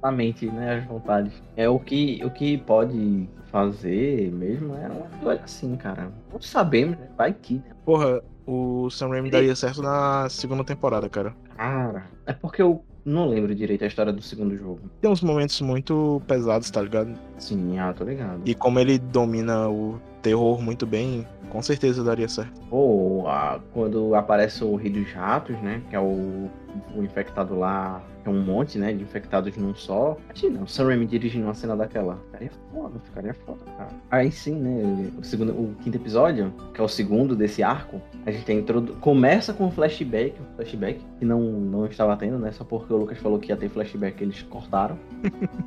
na 0.00 0.12
mente, 0.12 0.46
né, 0.46 0.76
as 0.76 0.84
vontades. 0.86 1.32
É 1.56 1.68
o 1.68 1.80
que, 1.80 2.24
o 2.24 2.30
que 2.30 2.58
pode 2.58 3.28
fazer 3.50 4.30
mesmo 4.30 4.76
é 4.76 4.88
um 4.88 5.06
episódio 5.06 5.42
assim, 5.42 5.74
cara. 5.74 6.12
Não 6.32 6.40
sabemos, 6.40 6.96
né? 6.96 7.08
Vai 7.16 7.34
que, 7.34 7.54
né? 7.54 7.74
Porra, 7.84 8.22
o 8.46 8.90
Sam 8.90 9.08
Raimi 9.08 9.30
daria 9.30 9.54
certo 9.54 9.82
na 9.82 10.28
segunda 10.28 10.64
temporada, 10.64 11.08
cara. 11.08 11.34
Cara, 11.56 12.06
é 12.26 12.32
porque 12.32 12.62
eu 12.62 12.84
não 13.04 13.28
lembro 13.28 13.54
direito 13.54 13.84
a 13.84 13.86
história 13.86 14.12
do 14.12 14.22
segundo 14.22 14.56
jogo. 14.56 14.80
Tem 15.00 15.10
uns 15.10 15.22
momentos 15.22 15.60
muito 15.60 16.22
pesados, 16.26 16.70
tá 16.70 16.80
ligado? 16.80 17.14
Sim, 17.38 17.78
ah, 17.78 17.92
tô 17.92 18.04
ligado. 18.04 18.40
E 18.44 18.54
como 18.54 18.78
ele 18.78 18.98
domina 18.98 19.68
o 19.68 20.00
terror 20.22 20.60
muito 20.60 20.86
bem, 20.86 21.26
com 21.50 21.62
certeza 21.62 22.02
daria 22.02 22.28
certo. 22.28 22.60
Ou 22.70 23.28
ah, 23.28 23.60
quando 23.72 24.14
aparece 24.14 24.64
o 24.64 24.74
Rei 24.74 24.90
dos 24.90 25.10
Ratos, 25.12 25.56
né? 25.60 25.82
Que 25.90 25.96
é 25.96 26.00
o, 26.00 26.50
o 26.94 27.02
infectado 27.02 27.58
lá 27.58 28.02
é 28.24 28.28
um 28.28 28.40
monte, 28.40 28.78
né, 28.78 28.92
de 28.92 29.02
infectados 29.02 29.56
num 29.56 29.74
só. 29.74 30.16
Imagina, 30.24 30.62
o 30.62 30.68
Sam 30.68 30.86
Raimi 30.86 31.06
dirigindo 31.06 31.44
uma 31.46 31.54
cena 31.54 31.76
daquela. 31.76 32.16
Ficaria 32.26 32.50
foda, 32.72 33.00
ficaria 33.04 33.34
foda, 33.34 33.64
cara. 33.76 33.90
Aí 34.10 34.30
sim, 34.30 34.54
né, 34.54 35.10
o, 35.18 35.24
segundo, 35.24 35.52
o 35.52 35.74
quinto 35.82 35.96
episódio, 35.96 36.52
que 36.72 36.80
é 36.80 36.84
o 36.84 36.88
segundo 36.88 37.36
desse 37.36 37.62
arco, 37.62 38.00
a 38.24 38.30
gente 38.30 38.44
tem 38.44 38.58
introdu... 38.58 38.94
começa 38.94 39.52
com 39.52 39.66
um 39.66 39.70
flashback, 39.70 40.34
um 40.40 40.56
flashback, 40.56 41.00
que 41.18 41.24
não, 41.24 41.40
não 41.40 41.86
estava 41.86 42.16
tendo, 42.16 42.38
né, 42.38 42.50
só 42.52 42.64
porque 42.64 42.92
o 42.92 42.96
Lucas 42.96 43.18
falou 43.18 43.38
que 43.38 43.50
ia 43.50 43.56
ter 43.56 43.68
flashback, 43.68 44.22
eles 44.22 44.42
cortaram. 44.42 44.98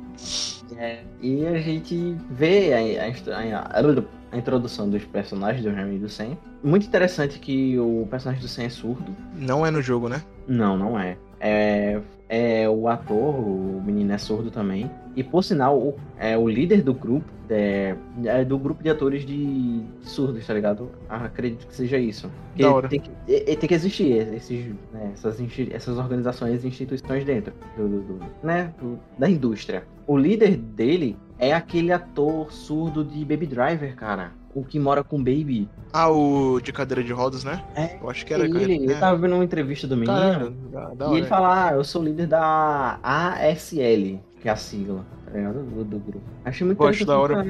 é, 0.76 1.00
e 1.20 1.46
a 1.46 1.58
gente 1.58 2.16
vê 2.30 2.72
a, 2.72 3.04
a, 3.04 3.78
a, 3.78 3.78
a, 3.78 3.82
introdução 4.36 4.88
dos 4.90 5.04
personagens 5.04 5.64
do 5.64 5.70
Henry 5.70 5.96
e 5.96 5.98
do 5.98 6.08
Sam. 6.08 6.36
Muito 6.62 6.86
interessante 6.86 7.38
que 7.38 7.78
o 7.78 8.06
personagem 8.10 8.42
do 8.42 8.48
Sam 8.48 8.64
é 8.64 8.68
surdo. 8.68 9.14
Não 9.34 9.64
é 9.64 9.70
no 9.70 9.80
jogo, 9.80 10.08
né? 10.08 10.22
Não, 10.46 10.76
não 10.76 10.98
é. 10.98 11.16
É, 11.40 12.00
é 12.28 12.68
o 12.68 12.88
ator, 12.88 13.34
o 13.34 13.82
menino 13.84 14.12
é 14.12 14.18
surdo 14.18 14.50
também. 14.50 14.90
E 15.16 15.22
por 15.22 15.42
sinal, 15.42 15.78
o, 15.78 15.96
é 16.16 16.36
o 16.36 16.48
líder 16.48 16.82
do 16.82 16.94
grupo, 16.94 17.26
é, 17.50 17.96
é 18.24 18.44
do 18.44 18.58
grupo 18.58 18.82
de 18.82 18.90
atores 18.90 19.24
de, 19.24 19.82
surdos, 20.02 20.46
tá 20.46 20.54
ligado? 20.54 20.90
Ah, 21.08 21.24
acredito 21.24 21.66
que 21.66 21.74
seja 21.74 21.98
isso. 21.98 22.30
Tem 22.88 23.00
que, 23.00 23.10
tem 23.56 23.68
que 23.68 23.74
existir 23.74 24.12
esses, 24.34 24.66
né, 24.92 25.10
essas, 25.14 25.40
essas 25.72 25.98
organizações 25.98 26.62
e 26.62 26.68
instituições 26.68 27.24
dentro 27.24 27.52
do, 27.76 27.88
do, 27.88 28.00
do 28.02 28.20
né, 28.42 28.72
do, 28.80 28.98
da 29.18 29.28
indústria. 29.28 29.84
O 30.06 30.16
líder 30.16 30.56
dele 30.56 31.16
é 31.38 31.52
aquele 31.52 31.92
ator 31.92 32.52
surdo 32.52 33.04
de 33.04 33.24
Baby 33.24 33.46
Driver, 33.46 33.96
cara 33.96 34.37
o 34.60 34.64
que 34.64 34.78
mora 34.78 35.02
com 35.02 35.16
o 35.16 35.18
Baby. 35.18 35.68
Ah, 35.92 36.10
o 36.10 36.60
de 36.60 36.72
cadeira 36.72 37.02
de 37.02 37.12
rodas, 37.12 37.44
né? 37.44 37.64
É. 37.74 37.96
Eu 38.00 38.10
acho 38.10 38.24
que 38.24 38.34
era 38.34 38.44
ele. 38.44 38.74
Ele 38.74 38.94
tava 38.94 39.16
vendo 39.16 39.34
uma 39.34 39.44
entrevista 39.44 39.86
do 39.86 39.96
menino. 39.96 40.18
Caramba, 40.72 41.14
e 41.14 41.18
ele 41.18 41.26
fala: 41.26 41.68
Ah, 41.68 41.72
eu 41.74 41.84
sou 41.84 42.02
líder 42.02 42.26
da 42.26 42.98
ASL, 43.02 44.20
que 44.40 44.48
é 44.48 44.50
a 44.50 44.56
sigla, 44.56 45.04
tá 45.24 45.32
ligado? 45.32 45.62
Do, 45.62 45.84
do 45.84 45.98
grupo. 45.98 46.24
Achei 46.44 46.66
muito 46.66 46.78
Gosto 46.78 47.04
da 47.04 47.18
hora. 47.18 47.44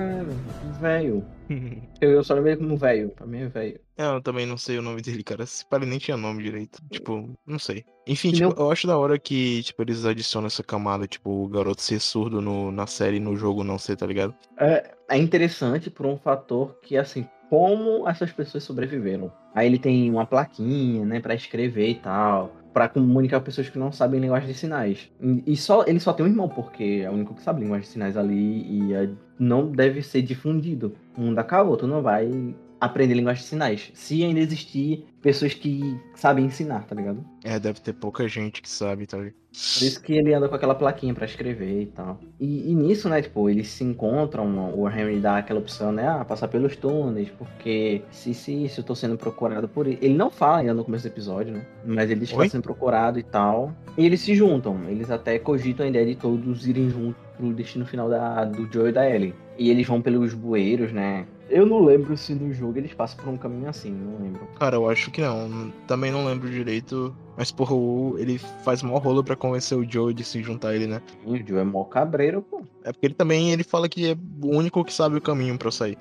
Velho. 0.80 1.24
eu 2.00 2.22
só 2.22 2.34
lembrei 2.34 2.56
como 2.56 2.76
velho. 2.76 3.10
Pra 3.10 3.26
mim 3.26 3.40
é 3.40 3.48
velho. 3.48 3.80
É, 3.96 4.06
eu 4.06 4.22
também 4.22 4.46
não 4.46 4.56
sei 4.56 4.78
o 4.78 4.82
nome 4.82 5.02
dele, 5.02 5.22
cara. 5.22 5.42
Esse 5.42 5.66
pai 5.66 5.80
nem 5.80 5.98
tinha 5.98 6.16
nome 6.16 6.42
direito. 6.42 6.80
Tipo, 6.90 7.28
não 7.46 7.58
sei. 7.58 7.84
Enfim, 8.06 8.32
tipo, 8.32 8.54
eu 8.56 8.70
acho 8.70 8.86
da 8.86 8.96
hora 8.96 9.18
que, 9.18 9.62
tipo, 9.62 9.82
eles 9.82 10.04
adicionam 10.04 10.46
essa 10.46 10.62
camada, 10.62 11.06
tipo, 11.06 11.44
o 11.44 11.48
garoto 11.48 11.82
ser 11.82 12.00
surdo 12.00 12.40
no, 12.40 12.70
na 12.70 12.86
série 12.86 13.16
e 13.16 13.20
no 13.20 13.36
jogo 13.36 13.64
não 13.64 13.78
ser, 13.78 13.96
tá 13.96 14.06
ligado? 14.06 14.34
É, 14.58 14.94
é 15.08 15.16
interessante 15.16 15.90
por 15.90 16.06
um 16.06 16.18
fator 16.18 16.76
que, 16.82 16.96
assim, 16.96 17.26
como 17.48 18.08
essas 18.08 18.30
pessoas 18.30 18.64
sobreviveram. 18.64 19.32
Aí 19.54 19.66
ele 19.66 19.78
tem 19.78 20.10
uma 20.10 20.26
plaquinha, 20.26 21.04
né, 21.04 21.20
para 21.20 21.34
escrever 21.34 21.88
e 21.88 21.94
tal, 21.94 22.54
para 22.72 22.88
comunicar 22.88 23.40
com 23.40 23.46
pessoas 23.46 23.68
que 23.68 23.78
não 23.78 23.90
sabem 23.90 24.20
linguagem 24.20 24.48
de 24.48 24.54
sinais. 24.54 25.10
E 25.46 25.56
só 25.56 25.84
ele 25.86 25.98
só 25.98 26.12
tem 26.12 26.24
um 26.26 26.28
irmão 26.28 26.48
porque 26.48 27.02
é 27.04 27.10
o 27.10 27.14
único 27.14 27.34
que 27.34 27.42
sabe 27.42 27.62
linguagem 27.62 27.86
de 27.86 27.92
sinais 27.92 28.16
ali 28.16 28.62
e 28.70 28.94
é, 28.94 29.08
não 29.38 29.70
deve 29.70 30.02
ser 30.02 30.22
difundido. 30.22 30.94
O 31.16 31.22
mundo 31.22 31.38
acabou, 31.38 31.76
tu 31.76 31.86
não 31.86 32.02
vai 32.02 32.54
aprender 32.80 33.14
linguagem 33.14 33.42
de 33.42 33.48
sinais. 33.48 33.90
Se 33.94 34.22
ainda 34.24 34.40
existir 34.40 35.04
pessoas 35.20 35.54
que 35.54 35.98
sabem 36.14 36.44
ensinar, 36.44 36.84
tá 36.84 36.94
ligado? 36.94 37.24
É, 37.44 37.58
deve 37.58 37.80
ter 37.80 37.92
pouca 37.92 38.28
gente 38.28 38.62
que 38.62 38.68
sabe, 38.68 39.06
tá 39.06 39.18
ligado? 39.18 39.34
Por 39.50 39.84
isso 39.84 40.00
que 40.02 40.12
ele 40.12 40.32
anda 40.32 40.48
com 40.48 40.54
aquela 40.54 40.74
plaquinha 40.74 41.12
para 41.12 41.24
escrever 41.24 41.82
e 41.82 41.86
tal. 41.86 42.20
E, 42.38 42.70
e, 42.70 42.74
nisso, 42.74 43.08
né, 43.08 43.20
tipo, 43.20 43.48
eles 43.50 43.68
se 43.68 43.82
encontram, 43.82 44.72
o 44.74 44.88
Henry 44.88 45.18
dá 45.18 45.38
aquela 45.38 45.58
opção, 45.58 45.90
né, 45.90 46.06
ah, 46.06 46.24
passar 46.24 46.46
pelos 46.48 46.76
túneis, 46.76 47.28
porque 47.30 48.02
se, 48.10 48.32
se, 48.34 48.68
se 48.68 48.78
eu 48.78 48.84
tô 48.84 48.94
sendo 48.94 49.16
procurado 49.16 49.66
por 49.68 49.86
ele. 49.86 49.98
Ele 50.00 50.14
não 50.14 50.30
fala 50.30 50.58
ainda 50.58 50.74
no 50.74 50.84
começo 50.84 51.04
do 51.04 51.12
episódio, 51.12 51.54
né? 51.54 51.66
Mas 51.84 52.10
ele 52.10 52.24
está 52.24 52.48
sendo 52.48 52.62
procurado 52.62 53.18
e 53.18 53.22
tal. 53.22 53.74
E 53.96 54.06
eles 54.06 54.20
se 54.20 54.34
juntam, 54.34 54.88
eles 54.88 55.10
até 55.10 55.38
cogitam 55.38 55.86
a 55.86 55.88
ideia 55.88 56.06
de 56.06 56.14
todos 56.14 56.66
irem 56.66 56.88
juntos 56.90 57.20
pro 57.36 57.52
destino 57.52 57.86
final 57.86 58.08
da, 58.08 58.44
do 58.44 58.70
Joe 58.72 58.90
e 58.90 58.92
da 58.92 59.08
Ellie. 59.08 59.34
E 59.56 59.70
eles 59.70 59.86
vão 59.86 60.00
pelos 60.00 60.34
bueiros, 60.34 60.92
né? 60.92 61.26
Eu 61.48 61.64
não 61.64 61.82
lembro 61.82 62.16
se 62.16 62.34
no 62.34 62.52
jogo 62.52 62.78
eles 62.78 62.92
passam 62.92 63.16
por 63.16 63.28
um 63.32 63.36
caminho 63.36 63.68
assim, 63.68 63.90
não 63.90 64.22
lembro. 64.22 64.46
Cara, 64.58 64.76
eu 64.76 64.88
acho 64.88 65.10
que 65.10 65.20
não. 65.20 65.72
Também 65.86 66.10
não 66.10 66.24
lembro 66.24 66.50
direito. 66.50 67.14
Mas, 67.36 67.50
porra, 67.50 67.74
o 67.74 68.16
ele 68.18 68.38
faz 68.38 68.82
mó 68.82 68.98
rolo 68.98 69.24
pra 69.24 69.36
convencer 69.36 69.78
o 69.78 69.88
Joe 69.88 70.12
de 70.12 70.24
se 70.24 70.42
juntar 70.42 70.68
a 70.68 70.74
ele, 70.74 70.86
né? 70.86 71.00
o 71.24 71.36
Joe 71.36 71.58
é 71.60 71.64
mó 71.64 71.84
cabreiro, 71.84 72.42
pô. 72.42 72.62
É 72.84 72.92
porque 72.92 73.06
ele 73.06 73.14
também 73.14 73.52
ele 73.52 73.64
fala 73.64 73.88
que 73.88 74.10
é 74.10 74.16
o 74.42 74.56
único 74.56 74.84
que 74.84 74.92
sabe 74.92 75.16
o 75.16 75.20
caminho 75.20 75.56
pra 75.56 75.70
sair. 75.70 75.96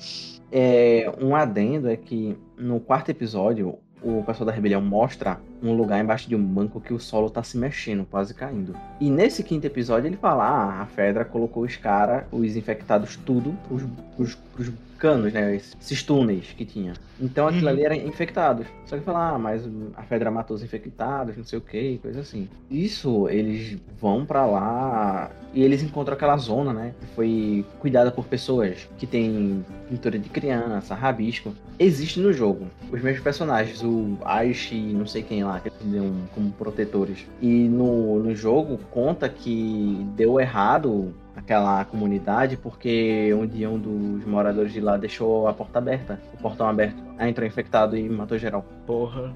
É, 0.51 1.12
um 1.22 1.36
adendo 1.36 1.89
é 1.89 1.96
que 1.96 2.38
no 2.58 2.80
quarto 2.80 3.10
episódio, 3.10 3.77
o 4.01 4.24
pessoal 4.24 4.46
da 4.46 4.51
rebelião 4.51 4.82
mostra 4.82 5.39
um 5.62 5.75
lugar 5.75 6.01
embaixo 6.01 6.30
de 6.30 6.36
um 6.36 6.44
banco 6.44 6.80
que 6.80 6.94
o 6.94 7.00
solo 7.00 7.30
tá 7.30 7.44
se 7.44 7.58
mexendo, 7.58 8.06
quase 8.06 8.34
caindo. 8.34 8.75
E 9.00 9.10
nesse 9.10 9.44
quinto 9.44 9.66
episódio 9.66 10.08
ele 10.08 10.18
fala: 10.18 10.44
ah, 10.44 10.82
a 10.82 10.86
Fedra 10.86 11.25
colocou 11.25 11.63
os 11.63 11.75
caras, 11.75 12.25
os 12.32 12.56
infectados, 12.56 13.16
tudo 13.18 13.56
pros, 13.68 13.84
pros, 14.16 14.36
pros 14.36 14.72
canos, 14.98 15.32
né? 15.32 15.56
Esses 15.56 16.04
túneis 16.04 16.54
que 16.58 16.66
tinha. 16.66 16.94
Então 17.20 17.48
aquilo 17.48 17.66
uhum. 17.66 17.70
ali 17.70 17.84
era 17.84 17.96
infectados. 17.96 18.68
Só 18.86 18.98
que 18.98 19.04
falar, 19.04 19.32
ah, 19.32 19.39
mas 19.39 19.68
a 19.96 20.04
Fedra 20.04 20.30
matou 20.30 20.56
os 20.56 20.63
infectados, 20.63 21.38
não 21.38 21.44
sei 21.44 21.60
o 21.60 21.62
que, 21.62 21.98
coisa 22.00 22.22
assim. 22.22 22.50
Isso, 22.70 23.27
eles 23.30 23.77
vão 24.00 24.25
para 24.25 24.46
lá 24.46 25.32
e 25.54 25.63
eles 25.63 25.82
encontram 25.82 26.16
aquela 26.16 26.38
zona, 26.38 26.74
né? 26.74 26.94
Que 27.00 27.06
foi 27.16 27.66
cuidada 27.80 28.12
por 28.12 28.25
pessoas 28.25 28.88
que 28.98 29.08
tem 29.08 29.66
pintura 29.89 30.20
de 30.20 30.30
criança, 30.30 30.94
rabisco. 30.94 31.54
Existe 31.80 32.20
no 32.20 32.34
jogo. 32.34 32.68
Os 32.92 33.01
mesmos 33.01 33.24
personagens, 33.24 33.84
o 33.84 34.18
Aishi, 34.24 34.75
não 34.75 35.06
sei 35.06 35.24
quem 35.24 35.44
lá, 35.44 35.60
que 35.60 35.70
eles 35.70 35.80
deu 35.84 36.13
como 36.34 36.51
protetores. 36.51 37.25
E 37.42 37.68
no, 37.68 38.20
no 38.20 38.36
jogo 38.36 38.80
conta 38.92 39.30
que 39.30 40.06
deu 40.16 40.39
errado 40.39 41.13
aquela 41.48 41.86
comunidade 41.86 42.58
porque 42.58 43.34
um 43.34 43.48
dia 43.48 43.70
um 43.70 43.80
dos 43.80 44.25
moradores 44.25 44.74
de 44.74 44.82
lá 44.82 44.98
deixou 44.98 45.48
a 45.48 45.54
porta 45.54 45.80
aberta, 45.80 46.22
o 46.34 46.38
portão 46.38 46.68
aberto. 46.68 47.01
Aí 47.18 47.30
entrou 47.30 47.48
infectado 47.48 47.96
e 47.98 48.10
matou 48.10 48.38
geral. 48.38 48.66
Porra. 48.86 49.34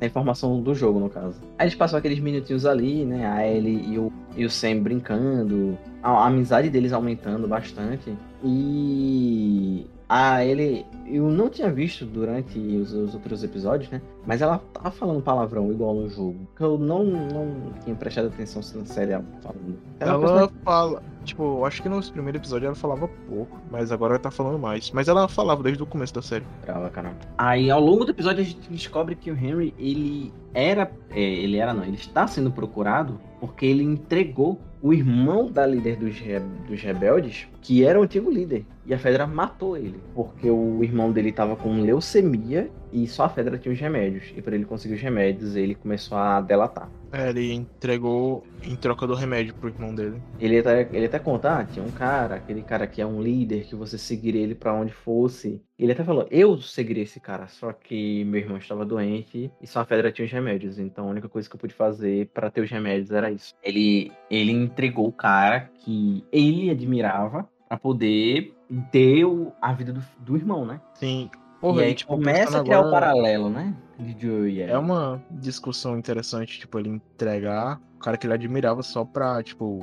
A 0.00 0.04
informação 0.04 0.60
do 0.60 0.74
jogo, 0.74 0.98
no 0.98 1.08
caso. 1.08 1.36
Aí 1.56 1.66
eles 1.66 1.76
passam 1.76 1.96
aqueles 1.96 2.18
minutinhos 2.18 2.66
ali, 2.66 3.04
né? 3.04 3.24
A 3.24 3.46
Ellie 3.46 3.92
e 3.92 3.98
o, 4.00 4.12
e 4.36 4.44
o 4.44 4.50
Sam 4.50 4.80
brincando. 4.80 5.78
A, 6.02 6.10
a 6.10 6.26
amizade 6.26 6.68
deles 6.68 6.92
aumentando 6.92 7.46
bastante. 7.46 8.12
E 8.42 9.86
ah, 10.08 10.44
ele. 10.44 10.84
Eu 11.06 11.30
não 11.30 11.48
tinha 11.48 11.70
visto 11.70 12.04
durante 12.04 12.58
os, 12.58 12.92
os, 12.92 13.14
outros 13.14 13.44
episódios, 13.44 13.88
né? 13.90 14.02
Mas 14.26 14.42
ela 14.42 14.60
tava 14.74 14.90
falando 14.90 15.22
palavrão 15.22 15.70
igual 15.70 15.94
no 15.94 16.08
jogo. 16.08 16.48
Que 16.56 16.64
eu 16.64 16.76
não, 16.76 17.04
não 17.04 17.72
tinha 17.84 17.94
prestado 17.94 18.26
atenção 18.26 18.60
se 18.60 18.76
na 18.76 18.84
série 18.84 19.12
ela 19.12 19.24
falando. 19.40 19.78
Ela, 20.00 20.12
ela 20.12 20.52
fala. 20.64 21.11
Tipo, 21.22 21.64
acho 21.64 21.82
que 21.82 21.88
no 21.88 22.02
primeiro 22.10 22.38
episódio 22.38 22.66
ela 22.66 22.74
falava 22.74 23.08
pouco, 23.28 23.60
mas 23.70 23.92
agora 23.92 24.14
ela 24.14 24.22
tá 24.22 24.30
falando 24.30 24.58
mais. 24.58 24.90
Mas 24.90 25.08
ela 25.08 25.28
falava 25.28 25.62
desde 25.62 25.82
o 25.82 25.86
começo 25.86 26.14
da 26.14 26.22
série. 26.22 26.44
Caramba. 26.90 27.16
Aí 27.38 27.70
ao 27.70 27.80
longo 27.80 28.04
do 28.04 28.10
episódio 28.10 28.42
a 28.42 28.44
gente 28.44 28.70
descobre 28.70 29.14
que 29.14 29.30
o 29.30 29.36
Henry, 29.36 29.74
ele 29.78 30.32
era. 30.54 30.90
É, 31.10 31.20
ele 31.20 31.58
era 31.58 31.72
não, 31.72 31.84
ele 31.84 31.96
está 31.96 32.26
sendo 32.26 32.50
procurado 32.50 33.20
porque 33.40 33.66
ele 33.66 33.82
entregou 33.82 34.60
o 34.80 34.92
irmão 34.92 35.50
da 35.50 35.66
líder 35.66 35.96
dos, 35.96 36.18
re... 36.18 36.40
dos 36.68 36.80
rebeldes, 36.82 37.46
que 37.62 37.84
era 37.84 37.98
o 37.98 38.02
antigo 38.02 38.30
líder. 38.30 38.66
E 38.84 38.92
a 38.92 38.98
Fedra 38.98 39.26
matou 39.26 39.76
ele, 39.76 40.00
porque 40.12 40.50
o 40.50 40.82
irmão 40.82 41.12
dele 41.12 41.30
estava 41.30 41.54
com 41.54 41.80
leucemia 41.80 42.68
e 42.92 43.06
só 43.06 43.24
a 43.24 43.28
Fedra 43.28 43.56
tinha 43.56 43.72
os 43.72 43.80
remédios. 43.80 44.24
E 44.36 44.42
para 44.42 44.56
ele 44.56 44.64
conseguir 44.64 44.94
os 44.94 45.00
remédios, 45.00 45.54
ele 45.54 45.74
começou 45.74 46.18
a 46.18 46.40
delatar. 46.40 46.90
É, 47.12 47.28
ele 47.28 47.52
entregou 47.52 48.44
em 48.62 48.74
troca 48.74 49.06
do 49.06 49.14
remédio 49.14 49.54
pro 49.54 49.68
irmão 49.68 49.94
dele. 49.94 50.20
Ele 50.40 50.58
até, 50.58 50.88
ele 50.92 51.06
até 51.06 51.18
conta, 51.18 51.58
ah, 51.58 51.64
tinha 51.64 51.84
um 51.84 51.90
cara, 51.90 52.36
aquele 52.36 52.62
cara 52.62 52.86
que 52.86 53.00
é 53.00 53.06
um 53.06 53.22
líder, 53.22 53.64
que 53.64 53.76
você 53.76 53.96
seguiria 53.96 54.42
ele 54.42 54.54
para 54.54 54.74
onde 54.74 54.92
fosse. 54.92 55.62
Ele 55.78 55.92
até 55.92 56.02
falou, 56.04 56.26
eu 56.30 56.58
seguiria 56.58 57.02
esse 57.02 57.20
cara, 57.20 57.48
só 57.48 57.72
que 57.72 58.24
meu 58.24 58.40
irmão 58.40 58.56
estava 58.56 58.84
doente 58.84 59.50
e 59.60 59.66
só 59.66 59.80
a 59.80 59.84
Fedra 59.84 60.10
tinha 60.10 60.24
os 60.24 60.32
remédios. 60.32 60.78
Então 60.78 61.06
a 61.06 61.10
única 61.10 61.28
coisa 61.28 61.48
que 61.48 61.54
eu 61.54 61.60
pude 61.60 61.74
fazer 61.74 62.30
para 62.32 62.50
ter 62.50 62.62
os 62.62 62.70
remédios 62.70 63.10
era 63.10 63.30
isso. 63.30 63.54
Ele, 63.62 64.10
ele 64.30 64.52
entregou 64.52 65.06
o 65.06 65.12
cara 65.12 65.70
que 65.80 66.24
ele 66.32 66.70
admirava 66.70 67.48
para 67.72 67.78
poder 67.78 68.54
ter 68.90 69.24
a 69.62 69.72
vida 69.72 69.94
do, 69.94 70.04
do 70.18 70.36
irmão, 70.36 70.66
né? 70.66 70.78
Sim, 70.92 71.30
Porra, 71.58 71.82
e 71.82 71.84
aí 71.86 71.94
tipo, 71.94 72.12
começa 72.12 72.60
a 72.60 72.62
criar 72.62 72.80
agora... 72.80 72.88
o 72.88 72.92
paralelo, 72.92 73.48
né? 73.48 73.74
De 73.98 74.14
Joe 74.20 74.52
e 74.52 74.60
É 74.60 74.76
uma 74.76 75.22
discussão 75.30 75.96
interessante, 75.96 76.58
tipo, 76.58 76.78
ele 76.78 76.90
entregar 76.90 77.80
o 77.96 77.98
cara 77.98 78.18
que 78.18 78.26
ele 78.26 78.34
admirava 78.34 78.82
só 78.82 79.06
pra, 79.06 79.42
tipo, 79.42 79.80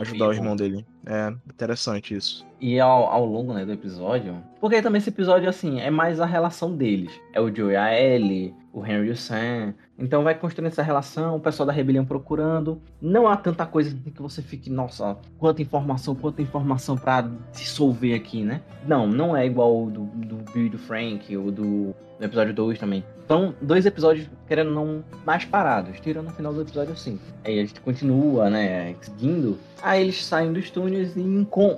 ajudar 0.00 0.28
o 0.28 0.32
irmão 0.34 0.54
dele. 0.54 0.84
É 1.10 1.34
interessante 1.52 2.14
isso. 2.14 2.46
E 2.60 2.78
ao, 2.78 3.06
ao 3.06 3.26
longo 3.26 3.52
né, 3.52 3.66
do 3.66 3.72
episódio. 3.72 4.36
Porque 4.60 4.80
também 4.80 5.00
esse 5.00 5.08
episódio, 5.08 5.48
assim, 5.48 5.80
é 5.80 5.90
mais 5.90 6.20
a 6.20 6.26
relação 6.26 6.76
deles. 6.76 7.10
É 7.32 7.40
o 7.40 7.52
Joe 7.52 7.72
e 7.72 7.76
a 7.76 8.00
Ellie, 8.00 8.54
o 8.72 8.86
Henry 8.86 9.08
e 9.08 9.10
o 9.10 9.16
Sam. 9.16 9.74
Então 9.98 10.22
vai 10.22 10.36
construindo 10.36 10.68
essa 10.68 10.82
relação, 10.82 11.36
o 11.36 11.40
pessoal 11.40 11.66
da 11.66 11.72
rebelião 11.72 12.04
procurando. 12.04 12.80
Não 13.02 13.26
há 13.26 13.36
tanta 13.36 13.66
coisa 13.66 13.92
que 13.92 14.22
você 14.22 14.40
fique, 14.40 14.70
nossa, 14.70 15.18
quanta 15.36 15.60
informação, 15.60 16.14
quanta 16.14 16.40
informação 16.42 16.96
para 16.96 17.28
dissolver 17.52 18.14
aqui, 18.14 18.44
né? 18.44 18.62
Não, 18.86 19.06
não 19.06 19.36
é 19.36 19.44
igual 19.44 19.84
o 19.84 19.90
do, 19.90 20.04
do 20.04 20.36
Bill 20.52 20.66
e 20.66 20.70
do 20.70 20.78
Frank, 20.78 21.36
ou 21.36 21.50
do, 21.50 21.94
do 22.18 22.24
episódio 22.24 22.54
2 22.54 22.78
também. 22.78 23.04
São 23.30 23.54
dois 23.62 23.86
episódios, 23.86 24.28
querendo 24.48 24.72
não, 24.72 25.04
mais 25.24 25.44
parados, 25.44 26.00
tirando 26.00 26.26
no 26.26 26.32
final 26.32 26.52
do 26.52 26.62
episódio 26.62 26.96
5. 26.96 27.22
Aí 27.44 27.60
a 27.60 27.64
gente 27.64 27.80
continua, 27.80 28.50
né, 28.50 28.92
seguindo. 29.00 29.56
Aí 29.80 30.02
eles 30.02 30.24
saem 30.24 30.52
dos 30.52 30.68
túneis 30.68 30.99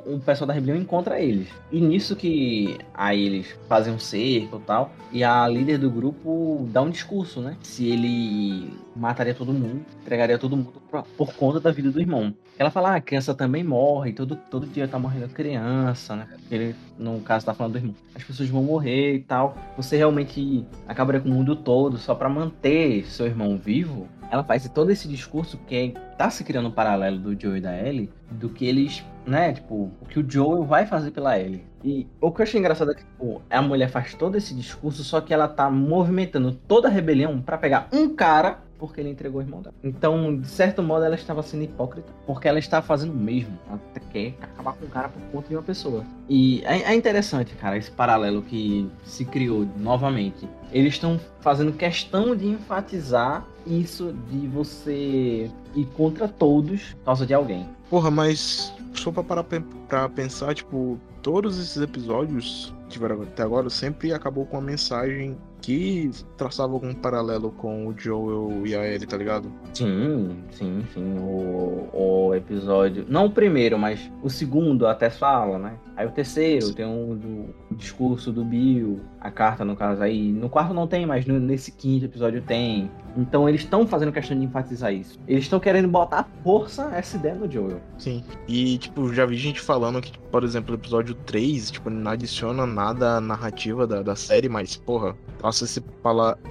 o 0.06 0.18
pessoal 0.20 0.46
da 0.46 0.54
rebelião 0.54 0.80
encontra 0.80 1.20
eles. 1.20 1.48
E 1.70 1.80
nisso 1.80 2.16
que 2.16 2.78
aí 2.94 3.26
eles 3.26 3.54
fazem 3.68 3.92
um 3.92 3.98
cerco 3.98 4.56
e 4.56 4.66
tal. 4.66 4.92
E 5.12 5.24
a 5.24 5.46
líder 5.46 5.78
do 5.78 5.90
grupo 5.90 6.66
dá 6.70 6.82
um 6.82 6.90
discurso, 6.90 7.40
né? 7.40 7.56
Se 7.62 7.88
ele 7.88 8.72
mataria 8.94 9.34
todo 9.34 9.52
mundo, 9.52 9.84
entregaria 10.00 10.38
todo 10.38 10.56
mundo 10.56 10.82
por, 10.90 11.02
por 11.16 11.34
conta 11.34 11.60
da 11.60 11.70
vida 11.70 11.90
do 11.90 12.00
irmão. 12.00 12.34
Ela 12.58 12.70
fala, 12.70 12.92
ah, 12.92 12.96
a 12.96 13.00
criança 13.00 13.34
também 13.34 13.64
morre, 13.64 14.12
todo, 14.12 14.36
todo 14.36 14.66
dia 14.66 14.86
tá 14.86 14.98
morrendo 14.98 15.28
criança, 15.28 16.14
né? 16.14 16.28
Ele, 16.50 16.74
no 16.98 17.20
caso, 17.20 17.46
tá 17.46 17.54
falando 17.54 17.72
do 17.72 17.78
irmão. 17.78 17.94
As 18.14 18.22
pessoas 18.22 18.48
vão 18.48 18.62
morrer 18.62 19.14
e 19.14 19.20
tal. 19.20 19.56
Você 19.76 19.96
realmente 19.96 20.64
acabaria 20.86 21.20
com 21.20 21.28
o 21.28 21.32
mundo 21.32 21.56
todo 21.56 21.96
só 21.98 22.14
para 22.14 22.28
manter 22.28 23.04
seu 23.06 23.26
irmão 23.26 23.58
vivo? 23.58 24.06
Ela 24.32 24.42
faz 24.42 24.66
todo 24.70 24.90
esse 24.90 25.06
discurso 25.06 25.58
que 25.66 25.94
tá 26.16 26.30
se 26.30 26.42
criando 26.42 26.70
um 26.70 26.72
paralelo 26.72 27.18
do 27.18 27.38
Joe 27.38 27.58
e 27.58 27.60
da 27.60 27.76
Ellie, 27.76 28.10
do 28.30 28.48
que 28.48 28.64
eles, 28.64 29.04
né, 29.26 29.52
tipo, 29.52 29.92
o 30.00 30.06
que 30.06 30.18
o 30.18 30.24
Joel 30.26 30.64
vai 30.64 30.86
fazer 30.86 31.10
pela 31.10 31.38
Ellie. 31.38 31.66
E 31.84 32.08
o 32.18 32.32
que 32.32 32.40
eu 32.40 32.44
achei 32.44 32.58
engraçado 32.58 32.92
é 32.92 32.94
que, 32.94 33.04
tipo, 33.04 33.42
a 33.50 33.60
mulher 33.60 33.90
faz 33.90 34.14
todo 34.14 34.36
esse 34.36 34.54
discurso, 34.54 35.04
só 35.04 35.20
que 35.20 35.34
ela 35.34 35.46
tá 35.46 35.70
movimentando 35.70 36.52
toda 36.66 36.88
a 36.88 36.90
rebelião 36.90 37.42
para 37.42 37.58
pegar 37.58 37.88
um 37.92 38.08
cara 38.08 38.60
porque 38.82 39.00
ele 39.00 39.10
entregou 39.10 39.40
o 39.40 39.44
irmão 39.44 39.62
dela. 39.62 39.72
Então, 39.84 40.36
de 40.36 40.48
certo 40.48 40.82
modo, 40.82 41.04
ela 41.04 41.14
estava 41.14 41.40
sendo 41.40 41.62
hipócrita, 41.62 42.12
porque 42.26 42.48
ela 42.48 42.58
está 42.58 42.82
fazendo 42.82 43.12
o 43.12 43.16
mesmo. 43.16 43.56
Ela 43.68 43.80
quer 44.12 44.34
acabar 44.42 44.72
com 44.72 44.86
o 44.86 44.88
cara 44.88 45.08
por 45.08 45.22
conta 45.30 45.48
de 45.48 45.54
uma 45.54 45.62
pessoa. 45.62 46.04
E 46.28 46.64
é, 46.64 46.82
é 46.82 46.94
interessante, 46.96 47.54
cara, 47.54 47.76
esse 47.76 47.92
paralelo 47.92 48.42
que 48.42 48.90
se 49.04 49.24
criou 49.24 49.68
novamente. 49.78 50.48
Eles 50.72 50.94
estão 50.94 51.20
fazendo 51.40 51.72
questão 51.72 52.34
de 52.34 52.48
enfatizar 52.48 53.46
isso 53.64 54.12
de 54.28 54.48
você 54.48 55.48
ir 55.76 55.86
contra 55.96 56.26
todos 56.26 56.94
por 56.94 57.04
causa 57.04 57.24
de 57.24 57.34
alguém. 57.34 57.68
Porra, 57.88 58.10
mas 58.10 58.74
só 58.94 59.12
pra 59.12 59.22
parar 59.22 59.44
pra 59.88 60.08
pensar, 60.08 60.56
tipo, 60.56 60.98
todos 61.22 61.56
esses 61.56 61.80
episódios 61.80 62.74
que 62.88 62.94
tiveram 62.94 63.22
até 63.22 63.44
agora 63.44 63.70
sempre 63.70 64.12
acabou 64.12 64.44
com 64.44 64.56
uma 64.56 64.62
mensagem 64.66 65.38
que 65.62 66.10
traçava 66.36 66.72
algum 66.72 66.92
paralelo 66.92 67.52
com 67.52 67.86
o 67.86 67.94
Joel 67.96 68.66
e 68.66 68.74
a 68.74 68.84
Ellie, 68.84 69.06
tá 69.06 69.16
ligado? 69.16 69.50
Sim, 69.72 70.36
sim, 70.50 70.84
sim. 70.92 71.18
O, 71.20 71.88
o 71.92 72.34
episódio. 72.34 73.06
Não 73.08 73.26
o 73.26 73.30
primeiro, 73.30 73.78
mas 73.78 74.10
o 74.22 74.28
segundo 74.28 74.86
até 74.86 75.08
fala, 75.08 75.58
né? 75.58 75.74
Aí 75.96 76.06
o 76.06 76.10
terceiro 76.10 76.72
tem 76.72 76.84
um 76.84 77.16
do, 77.16 77.54
o 77.70 77.74
discurso 77.74 78.32
do 78.32 78.44
Bill, 78.44 79.00
a 79.20 79.30
carta 79.30 79.64
no 79.64 79.76
caso 79.76 80.02
aí. 80.02 80.32
No 80.32 80.48
quarto 80.48 80.74
não 80.74 80.86
tem, 80.86 81.06
mas 81.06 81.26
no, 81.26 81.38
nesse 81.38 81.70
quinto 81.70 82.06
episódio 82.06 82.42
tem. 82.42 82.90
Então 83.16 83.48
eles 83.48 83.60
estão 83.60 83.86
fazendo 83.86 84.10
questão 84.10 84.36
de 84.36 84.44
enfatizar 84.44 84.92
isso. 84.92 85.20
Eles 85.28 85.44
estão 85.44 85.60
querendo 85.60 85.86
botar 85.86 86.28
força 86.42 86.90
essa 86.94 87.16
ideia 87.16 87.34
no 87.34 87.50
Joel. 87.50 87.80
Sim. 87.98 88.24
E, 88.48 88.78
tipo, 88.78 89.12
já 89.14 89.24
vi 89.26 89.36
gente 89.36 89.60
falando 89.60 90.00
que, 90.00 90.18
por 90.18 90.42
exemplo, 90.42 90.74
o 90.74 90.78
episódio 90.78 91.14
3, 91.14 91.70
tipo, 91.70 91.88
não 91.90 92.10
adiciona 92.10 92.66
nada 92.66 93.18
à 93.18 93.20
narrativa 93.20 93.86
da, 93.86 94.02
da 94.02 94.16
série, 94.16 94.48
mas, 94.48 94.76
porra, 94.76 95.14
traça 95.42 95.64
esse 95.64 95.80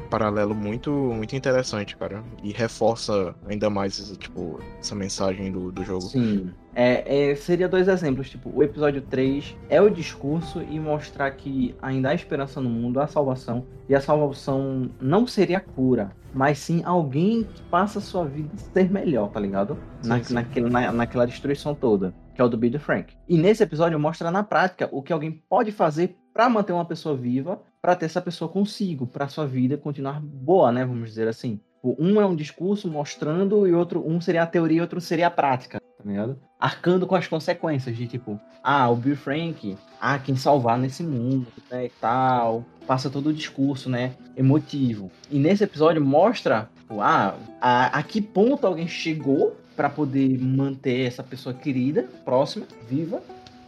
paralelo 0.09 0.53
muito, 0.53 0.91
muito 0.91 1.33
interessante, 1.35 1.95
cara. 1.95 2.21
E 2.43 2.51
reforça 2.51 3.33
ainda 3.47 3.69
mais, 3.69 4.15
tipo, 4.17 4.59
essa 4.79 4.93
mensagem 4.93 5.49
do, 5.51 5.71
do 5.71 5.83
jogo. 5.83 6.01
Sim. 6.01 6.51
É, 6.75 7.31
é, 7.31 7.35
seria 7.35 7.67
dois 7.67 7.87
exemplos, 7.87 8.29
tipo, 8.29 8.51
o 8.53 8.61
episódio 8.61 9.01
3 9.01 9.55
é 9.69 9.81
o 9.81 9.89
discurso 9.89 10.61
e 10.61 10.79
mostrar 10.79 11.31
que 11.31 11.75
ainda 11.81 12.09
há 12.09 12.13
esperança 12.13 12.61
no 12.61 12.69
mundo, 12.69 12.99
há 12.99 13.07
salvação, 13.07 13.65
e 13.89 13.95
a 13.95 13.99
salvação 13.99 14.89
não 14.99 15.27
seria 15.27 15.57
a 15.57 15.61
cura, 15.61 16.11
mas 16.33 16.59
sim 16.59 16.81
alguém 16.85 17.43
que 17.43 17.61
passa 17.63 17.99
a 17.99 18.01
sua 18.01 18.23
vida 18.25 18.49
ser 18.73 18.89
melhor, 18.89 19.29
tá 19.29 19.39
ligado? 19.39 19.77
Sim, 20.01 20.09
na, 20.09 20.23
sim. 20.23 20.33
Naquele, 20.33 20.69
na, 20.69 20.91
naquela 20.93 21.27
destruição 21.27 21.75
toda, 21.75 22.13
que 22.41 22.43
é 22.43 22.45
o 22.47 22.49
do 22.49 22.57
Bill 22.57 22.79
Frank. 22.79 23.13
E 23.29 23.37
nesse 23.37 23.61
episódio 23.61 23.99
mostra 23.99 24.31
na 24.31 24.41
prática 24.41 24.89
o 24.91 25.03
que 25.03 25.13
alguém 25.13 25.31
pode 25.31 25.71
fazer 25.71 26.17
para 26.33 26.49
manter 26.49 26.73
uma 26.73 26.85
pessoa 26.85 27.15
viva, 27.15 27.61
para 27.79 27.95
ter 27.95 28.07
essa 28.07 28.21
pessoa 28.21 28.49
consigo, 28.49 29.05
para 29.05 29.27
sua 29.27 29.45
vida 29.45 29.77
continuar 29.77 30.19
boa, 30.19 30.71
né, 30.71 30.83
vamos 30.83 31.09
dizer 31.09 31.27
assim. 31.27 31.59
Um 31.83 32.19
é 32.19 32.25
um 32.25 32.35
discurso 32.35 32.87
mostrando 32.87 33.67
e 33.67 33.73
outro 33.73 34.03
um 34.07 34.19
seria 34.19 34.43
a 34.43 34.47
teoria 34.47 34.79
e 34.79 34.81
outro 34.81 34.99
seria 34.99 35.27
a 35.27 35.31
prática 35.31 35.79
tá 36.01 36.09
ligado? 36.09 36.39
Arcando 36.59 37.05
com 37.05 37.15
as 37.15 37.27
consequências 37.27 37.95
de 37.95 38.07
tipo, 38.07 38.39
ah, 38.63 38.89
o 38.89 38.95
Bill 38.95 39.15
Frank, 39.15 39.77
ah, 39.99 40.17
quem 40.17 40.35
salvar 40.35 40.79
nesse 40.79 41.03
mundo, 41.03 41.45
né, 41.69 41.85
e 41.85 41.89
tal. 41.89 42.65
Passa 42.87 43.09
todo 43.09 43.29
o 43.29 43.33
discurso, 43.33 43.87
né, 43.87 44.13
emotivo. 44.35 45.11
E 45.29 45.37
nesse 45.37 45.63
episódio 45.63 46.03
mostra, 46.03 46.69
tipo, 46.79 46.99
ah, 47.01 47.35
a, 47.61 47.99
a 47.99 48.03
que 48.03 48.19
ponto 48.19 48.65
alguém 48.65 48.87
chegou 48.87 49.55
para 49.75 49.89
poder 49.89 50.39
manter 50.39 51.07
essa 51.07 51.23
pessoa 51.23 51.53
querida, 51.53 52.07
próxima, 52.25 52.65
viva, 52.89 53.21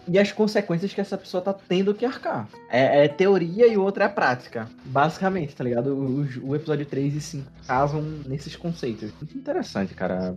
e 0.07 0.19
as 0.19 0.31
consequências 0.31 0.93
que 0.93 0.99
essa 0.99 1.17
pessoa 1.17 1.41
tá 1.41 1.53
tendo 1.53 1.93
que 1.93 2.05
arcar. 2.05 2.47
É, 2.69 3.05
é 3.05 3.07
teoria 3.07 3.67
e 3.67 3.77
o 3.77 3.81
outro 3.81 4.03
é 4.03 4.09
prática. 4.09 4.67
Basicamente, 4.85 5.55
tá 5.55 5.63
ligado? 5.63 5.93
O, 5.93 6.49
o, 6.49 6.55
episódio 6.55 6.85
3 6.85 7.15
e 7.15 7.21
5 7.21 7.51
casam 7.65 8.01
nesses 8.25 8.55
conceitos. 8.55 9.11
Muito 9.19 9.37
interessante, 9.37 9.93
cara. 9.93 10.35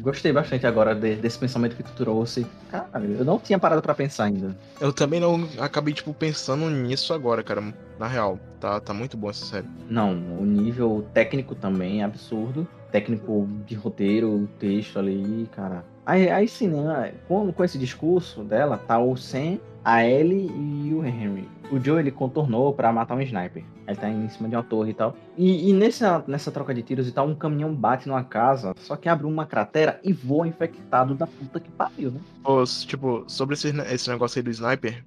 Gostei 0.00 0.32
bastante 0.32 0.66
agora 0.66 0.94
de, 0.94 1.16
desse 1.16 1.38
pensamento 1.38 1.76
que 1.76 1.82
tu 1.82 1.92
trouxe. 1.92 2.46
Cara, 2.70 2.88
eu 3.04 3.24
não 3.24 3.38
tinha 3.38 3.58
parado 3.58 3.82
para 3.82 3.94
pensar 3.94 4.24
ainda. 4.24 4.56
Eu 4.80 4.92
também 4.92 5.20
não 5.20 5.48
acabei, 5.58 5.92
tipo, 5.92 6.14
pensando 6.14 6.70
nisso 6.70 7.12
agora, 7.12 7.42
cara. 7.42 7.62
Na 7.98 8.06
real, 8.06 8.38
tá, 8.60 8.78
tá 8.78 8.94
muito 8.94 9.16
bom 9.16 9.30
essa 9.30 9.44
série. 9.44 9.66
Não, 9.88 10.12
o 10.12 10.44
nível 10.44 11.06
técnico 11.12 11.54
também 11.54 12.02
é 12.02 12.04
absurdo. 12.04 12.68
Técnico 12.90 13.48
de 13.66 13.74
roteiro, 13.74 14.48
texto 14.58 14.98
ali, 14.98 15.48
cara 15.52 15.84
Aí, 16.06 16.30
aí 16.30 16.46
sim, 16.46 16.68
né? 16.68 17.12
Com, 17.26 17.52
com 17.52 17.64
esse 17.64 17.76
discurso 17.76 18.44
dela, 18.44 18.78
tá 18.78 18.96
o 18.96 19.16
Sam, 19.16 19.58
a 19.84 20.06
Ellie 20.06 20.46
e 20.46 20.94
o 20.94 21.04
Henry. 21.04 21.48
O 21.72 21.80
Joe 21.80 21.98
ele 21.98 22.12
contornou 22.12 22.72
para 22.72 22.92
matar 22.92 23.16
um 23.16 23.20
sniper. 23.20 23.64
Ele 23.88 23.96
tá 23.96 24.08
em 24.08 24.28
cima 24.28 24.48
de 24.48 24.54
uma 24.54 24.62
torre 24.62 24.92
e 24.92 24.94
tal. 24.94 25.16
E, 25.36 25.68
e, 25.68 25.72
nessa, 25.72 26.22
nessa 26.28 26.52
troca 26.52 26.72
de 26.72 26.82
tiros 26.82 27.08
e 27.08 27.12
tal, 27.12 27.26
um 27.26 27.34
caminhão 27.34 27.74
bate 27.74 28.06
numa 28.06 28.22
casa, 28.22 28.72
só 28.78 28.94
que 28.94 29.08
abre 29.08 29.26
uma 29.26 29.44
cratera 29.44 29.98
e 30.04 30.12
voa 30.12 30.46
infectado 30.46 31.12
da 31.12 31.26
puta 31.26 31.58
que 31.58 31.70
pariu, 31.72 32.12
né? 32.12 32.20
Os, 32.44 32.84
tipo, 32.84 33.24
sobre 33.26 33.54
esse, 33.54 33.68
esse 33.92 34.08
negócio 34.08 34.38
aí 34.38 34.44
do 34.44 34.50
sniper, 34.50 35.04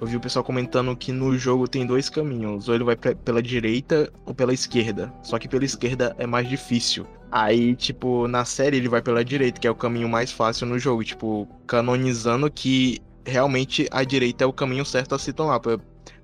eu 0.00 0.06
vi 0.06 0.16
o 0.16 0.20
pessoal 0.20 0.42
comentando 0.42 0.96
que 0.96 1.12
no 1.12 1.36
jogo 1.36 1.68
tem 1.68 1.84
dois 1.84 2.08
caminhos, 2.08 2.68
ou 2.68 2.74
ele 2.74 2.84
vai 2.84 2.96
pela 2.96 3.42
direita 3.42 4.10
ou 4.24 4.34
pela 4.34 4.54
esquerda. 4.54 5.12
Só 5.22 5.38
que 5.38 5.48
pela 5.48 5.64
esquerda 5.64 6.14
é 6.18 6.26
mais 6.26 6.48
difícil. 6.48 7.06
Aí, 7.30 7.76
tipo, 7.76 8.26
na 8.26 8.44
série 8.44 8.78
ele 8.78 8.88
vai 8.88 9.02
pela 9.02 9.24
direita, 9.24 9.60
que 9.60 9.66
é 9.66 9.70
o 9.70 9.74
caminho 9.74 10.08
mais 10.08 10.32
fácil 10.32 10.66
no 10.66 10.78
jogo, 10.78 11.04
tipo, 11.04 11.46
canonizando 11.66 12.50
que 12.50 13.00
realmente 13.26 13.86
a 13.90 14.02
direita 14.02 14.44
é 14.44 14.46
o 14.46 14.52
caminho 14.52 14.84
certo 14.84 15.14
a 15.14 15.18
se 15.18 15.32
tomar 15.32 15.60
pra, 15.60 15.78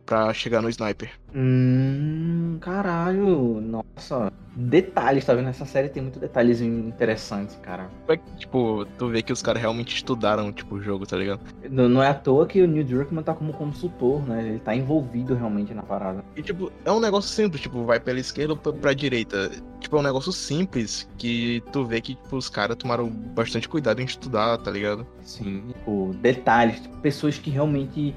pra 0.06 0.32
chegar 0.32 0.62
no 0.62 0.70
sniper. 0.70 1.12
Hum, 1.34 2.58
caralho, 2.60 3.60
nossa. 3.60 4.32
Detalhes, 4.56 5.24
tá 5.24 5.34
vendo? 5.34 5.48
Essa 5.48 5.64
série 5.64 5.88
tem 5.88 6.00
muito 6.00 6.20
detalhes 6.20 6.60
interessantes, 6.60 7.58
cara. 7.60 7.90
É 8.06 8.16
que, 8.16 8.36
tipo, 8.36 8.86
tu 8.96 9.08
vê 9.08 9.20
que 9.20 9.32
os 9.32 9.42
caras 9.42 9.60
realmente 9.60 9.96
estudaram, 9.96 10.52
tipo, 10.52 10.76
o 10.76 10.80
jogo, 10.80 11.04
tá 11.04 11.16
ligado? 11.16 11.40
Não, 11.68 11.88
não, 11.88 12.00
é 12.00 12.08
à 12.08 12.14
toa 12.14 12.46
que 12.46 12.62
o 12.62 12.68
Neil 12.68 12.84
Druckmann 12.84 13.24
tá 13.24 13.34
como 13.34 13.52
consultor, 13.52 14.22
né? 14.28 14.46
Ele 14.46 14.58
tá 14.60 14.76
envolvido 14.76 15.34
realmente 15.34 15.74
na 15.74 15.82
parada. 15.82 16.24
E, 16.36 16.42
tipo, 16.42 16.70
é 16.84 16.92
um 16.92 17.00
negócio 17.00 17.30
simples, 17.30 17.62
tipo, 17.62 17.84
vai 17.84 17.98
pela 17.98 18.20
esquerda 18.20 18.52
ou 18.52 18.58
pra, 18.58 18.72
pra 18.72 18.92
direita. 18.92 19.50
Tipo, 19.80 19.96
é 19.96 20.00
um 20.00 20.04
negócio 20.04 20.32
simples 20.32 21.08
que 21.18 21.60
tu 21.72 21.84
vê 21.84 22.00
que, 22.00 22.14
tipo, 22.14 22.36
os 22.36 22.48
caras 22.48 22.76
tomaram 22.76 23.10
bastante 23.10 23.68
cuidado 23.68 24.00
em 24.00 24.04
estudar, 24.04 24.56
tá 24.58 24.70
ligado? 24.70 25.04
Sim, 25.20 25.64
tipo, 25.66 26.14
detalhes, 26.22 26.80
tipo, 26.80 26.96
pessoas 26.98 27.38
que 27.38 27.50
realmente 27.50 28.14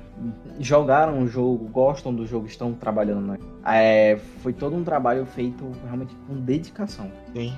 jogaram 0.60 1.22
o 1.22 1.28
jogo, 1.28 1.68
gostam 1.68 2.14
do 2.14 2.26
jogo, 2.26 2.46
estão 2.48 2.74
trabalhando 2.74 3.07
trabalhando, 3.08 3.28
né? 3.32 3.57
É, 3.70 4.18
foi 4.42 4.54
todo 4.54 4.76
um 4.76 4.84
trabalho 4.84 5.26
feito 5.26 5.70
realmente 5.84 6.16
com 6.26 6.36
dedicação. 6.36 7.12
Sim. 7.34 7.54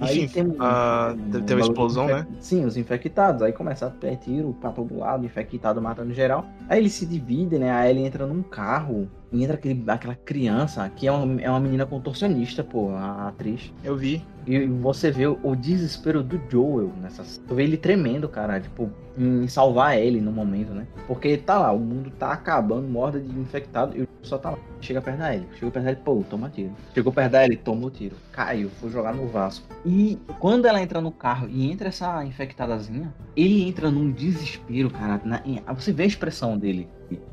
Aí 0.00 0.24
Enfim, 0.24 0.32
tem, 0.32 0.56
a... 0.58 1.14
um, 1.14 1.30
teve 1.42 1.54
uma 1.54 1.60
explosão, 1.60 2.06
né? 2.06 2.26
Sim, 2.40 2.64
os 2.64 2.76
infectados. 2.76 3.42
Aí 3.42 3.52
começa 3.52 3.86
a 3.86 3.90
ter 3.90 4.16
tiro 4.16 4.56
pra 4.60 4.70
todo 4.70 4.96
lado, 4.96 5.24
infectado 5.24 5.82
matando 5.82 6.14
geral. 6.14 6.46
Aí 6.68 6.78
eles 6.78 6.94
se 6.94 7.04
dividem, 7.04 7.58
né? 7.58 7.70
Aí 7.70 7.90
ele 7.90 8.00
entra 8.00 8.26
num 8.26 8.42
carro 8.42 9.06
e 9.30 9.44
entra 9.44 9.54
aquele, 9.54 9.84
aquela 9.86 10.14
criança 10.14 10.88
que 10.88 11.06
é 11.06 11.12
uma, 11.12 11.40
é 11.40 11.50
uma 11.50 11.60
menina 11.60 11.84
contorcionista, 11.84 12.64
pô, 12.64 12.90
a 12.90 13.28
atriz. 13.28 13.72
Eu 13.84 13.96
vi. 13.96 14.24
E 14.46 14.66
você 14.66 15.10
vê 15.10 15.26
o 15.26 15.54
desespero 15.54 16.22
do 16.22 16.40
Joel 16.50 16.90
nessa. 17.00 17.22
Tu 17.46 17.54
vê 17.54 17.64
ele 17.64 17.76
tremendo, 17.76 18.28
cara, 18.28 18.58
tipo, 18.58 18.90
em 19.16 19.46
salvar 19.46 19.98
ele 19.98 20.20
no 20.20 20.32
momento, 20.32 20.72
né? 20.72 20.86
Porque 21.06 21.36
tá 21.36 21.58
lá, 21.58 21.72
o 21.72 21.78
mundo 21.78 22.10
tá 22.10 22.32
acabando, 22.32 22.88
morda 22.88 23.20
de 23.20 23.38
infectado, 23.38 23.96
e 23.96 24.02
o 24.02 24.08
só 24.22 24.38
tá 24.38 24.50
lá. 24.50 24.58
Chega 24.80 25.00
perto 25.00 25.18
da 25.18 25.34
ele. 25.34 25.46
Chegou 25.54 25.70
perto 25.70 25.84
da 25.84 25.90
ele, 25.92 26.00
pô, 26.02 26.24
toma 26.28 26.48
tiro. 26.48 26.72
Chegou 26.94 27.12
perto 27.12 27.32
da 27.32 27.44
ele, 27.44 27.56
toma 27.56 27.86
o 27.86 27.90
tiro. 27.90 28.16
Caiu, 28.32 28.70
foi 28.70 28.90
jogar 28.90 29.14
no 29.14 29.26
Vasco. 29.26 29.66
E 29.84 30.18
quando 30.38 30.66
ela 30.66 30.80
entra 30.80 31.00
no 31.00 31.10
carro 31.10 31.48
e 31.48 31.70
entra 31.70 31.88
essa 31.88 32.24
infectadazinha, 32.24 33.12
ele 33.36 33.62
entra 33.62 33.90
num 33.90 34.10
desespero, 34.10 34.90
cara. 34.90 35.20
Na, 35.24 35.42
você 35.74 35.92
vê 35.92 36.04
a 36.04 36.06
expressão 36.06 36.56
dele 36.56 36.88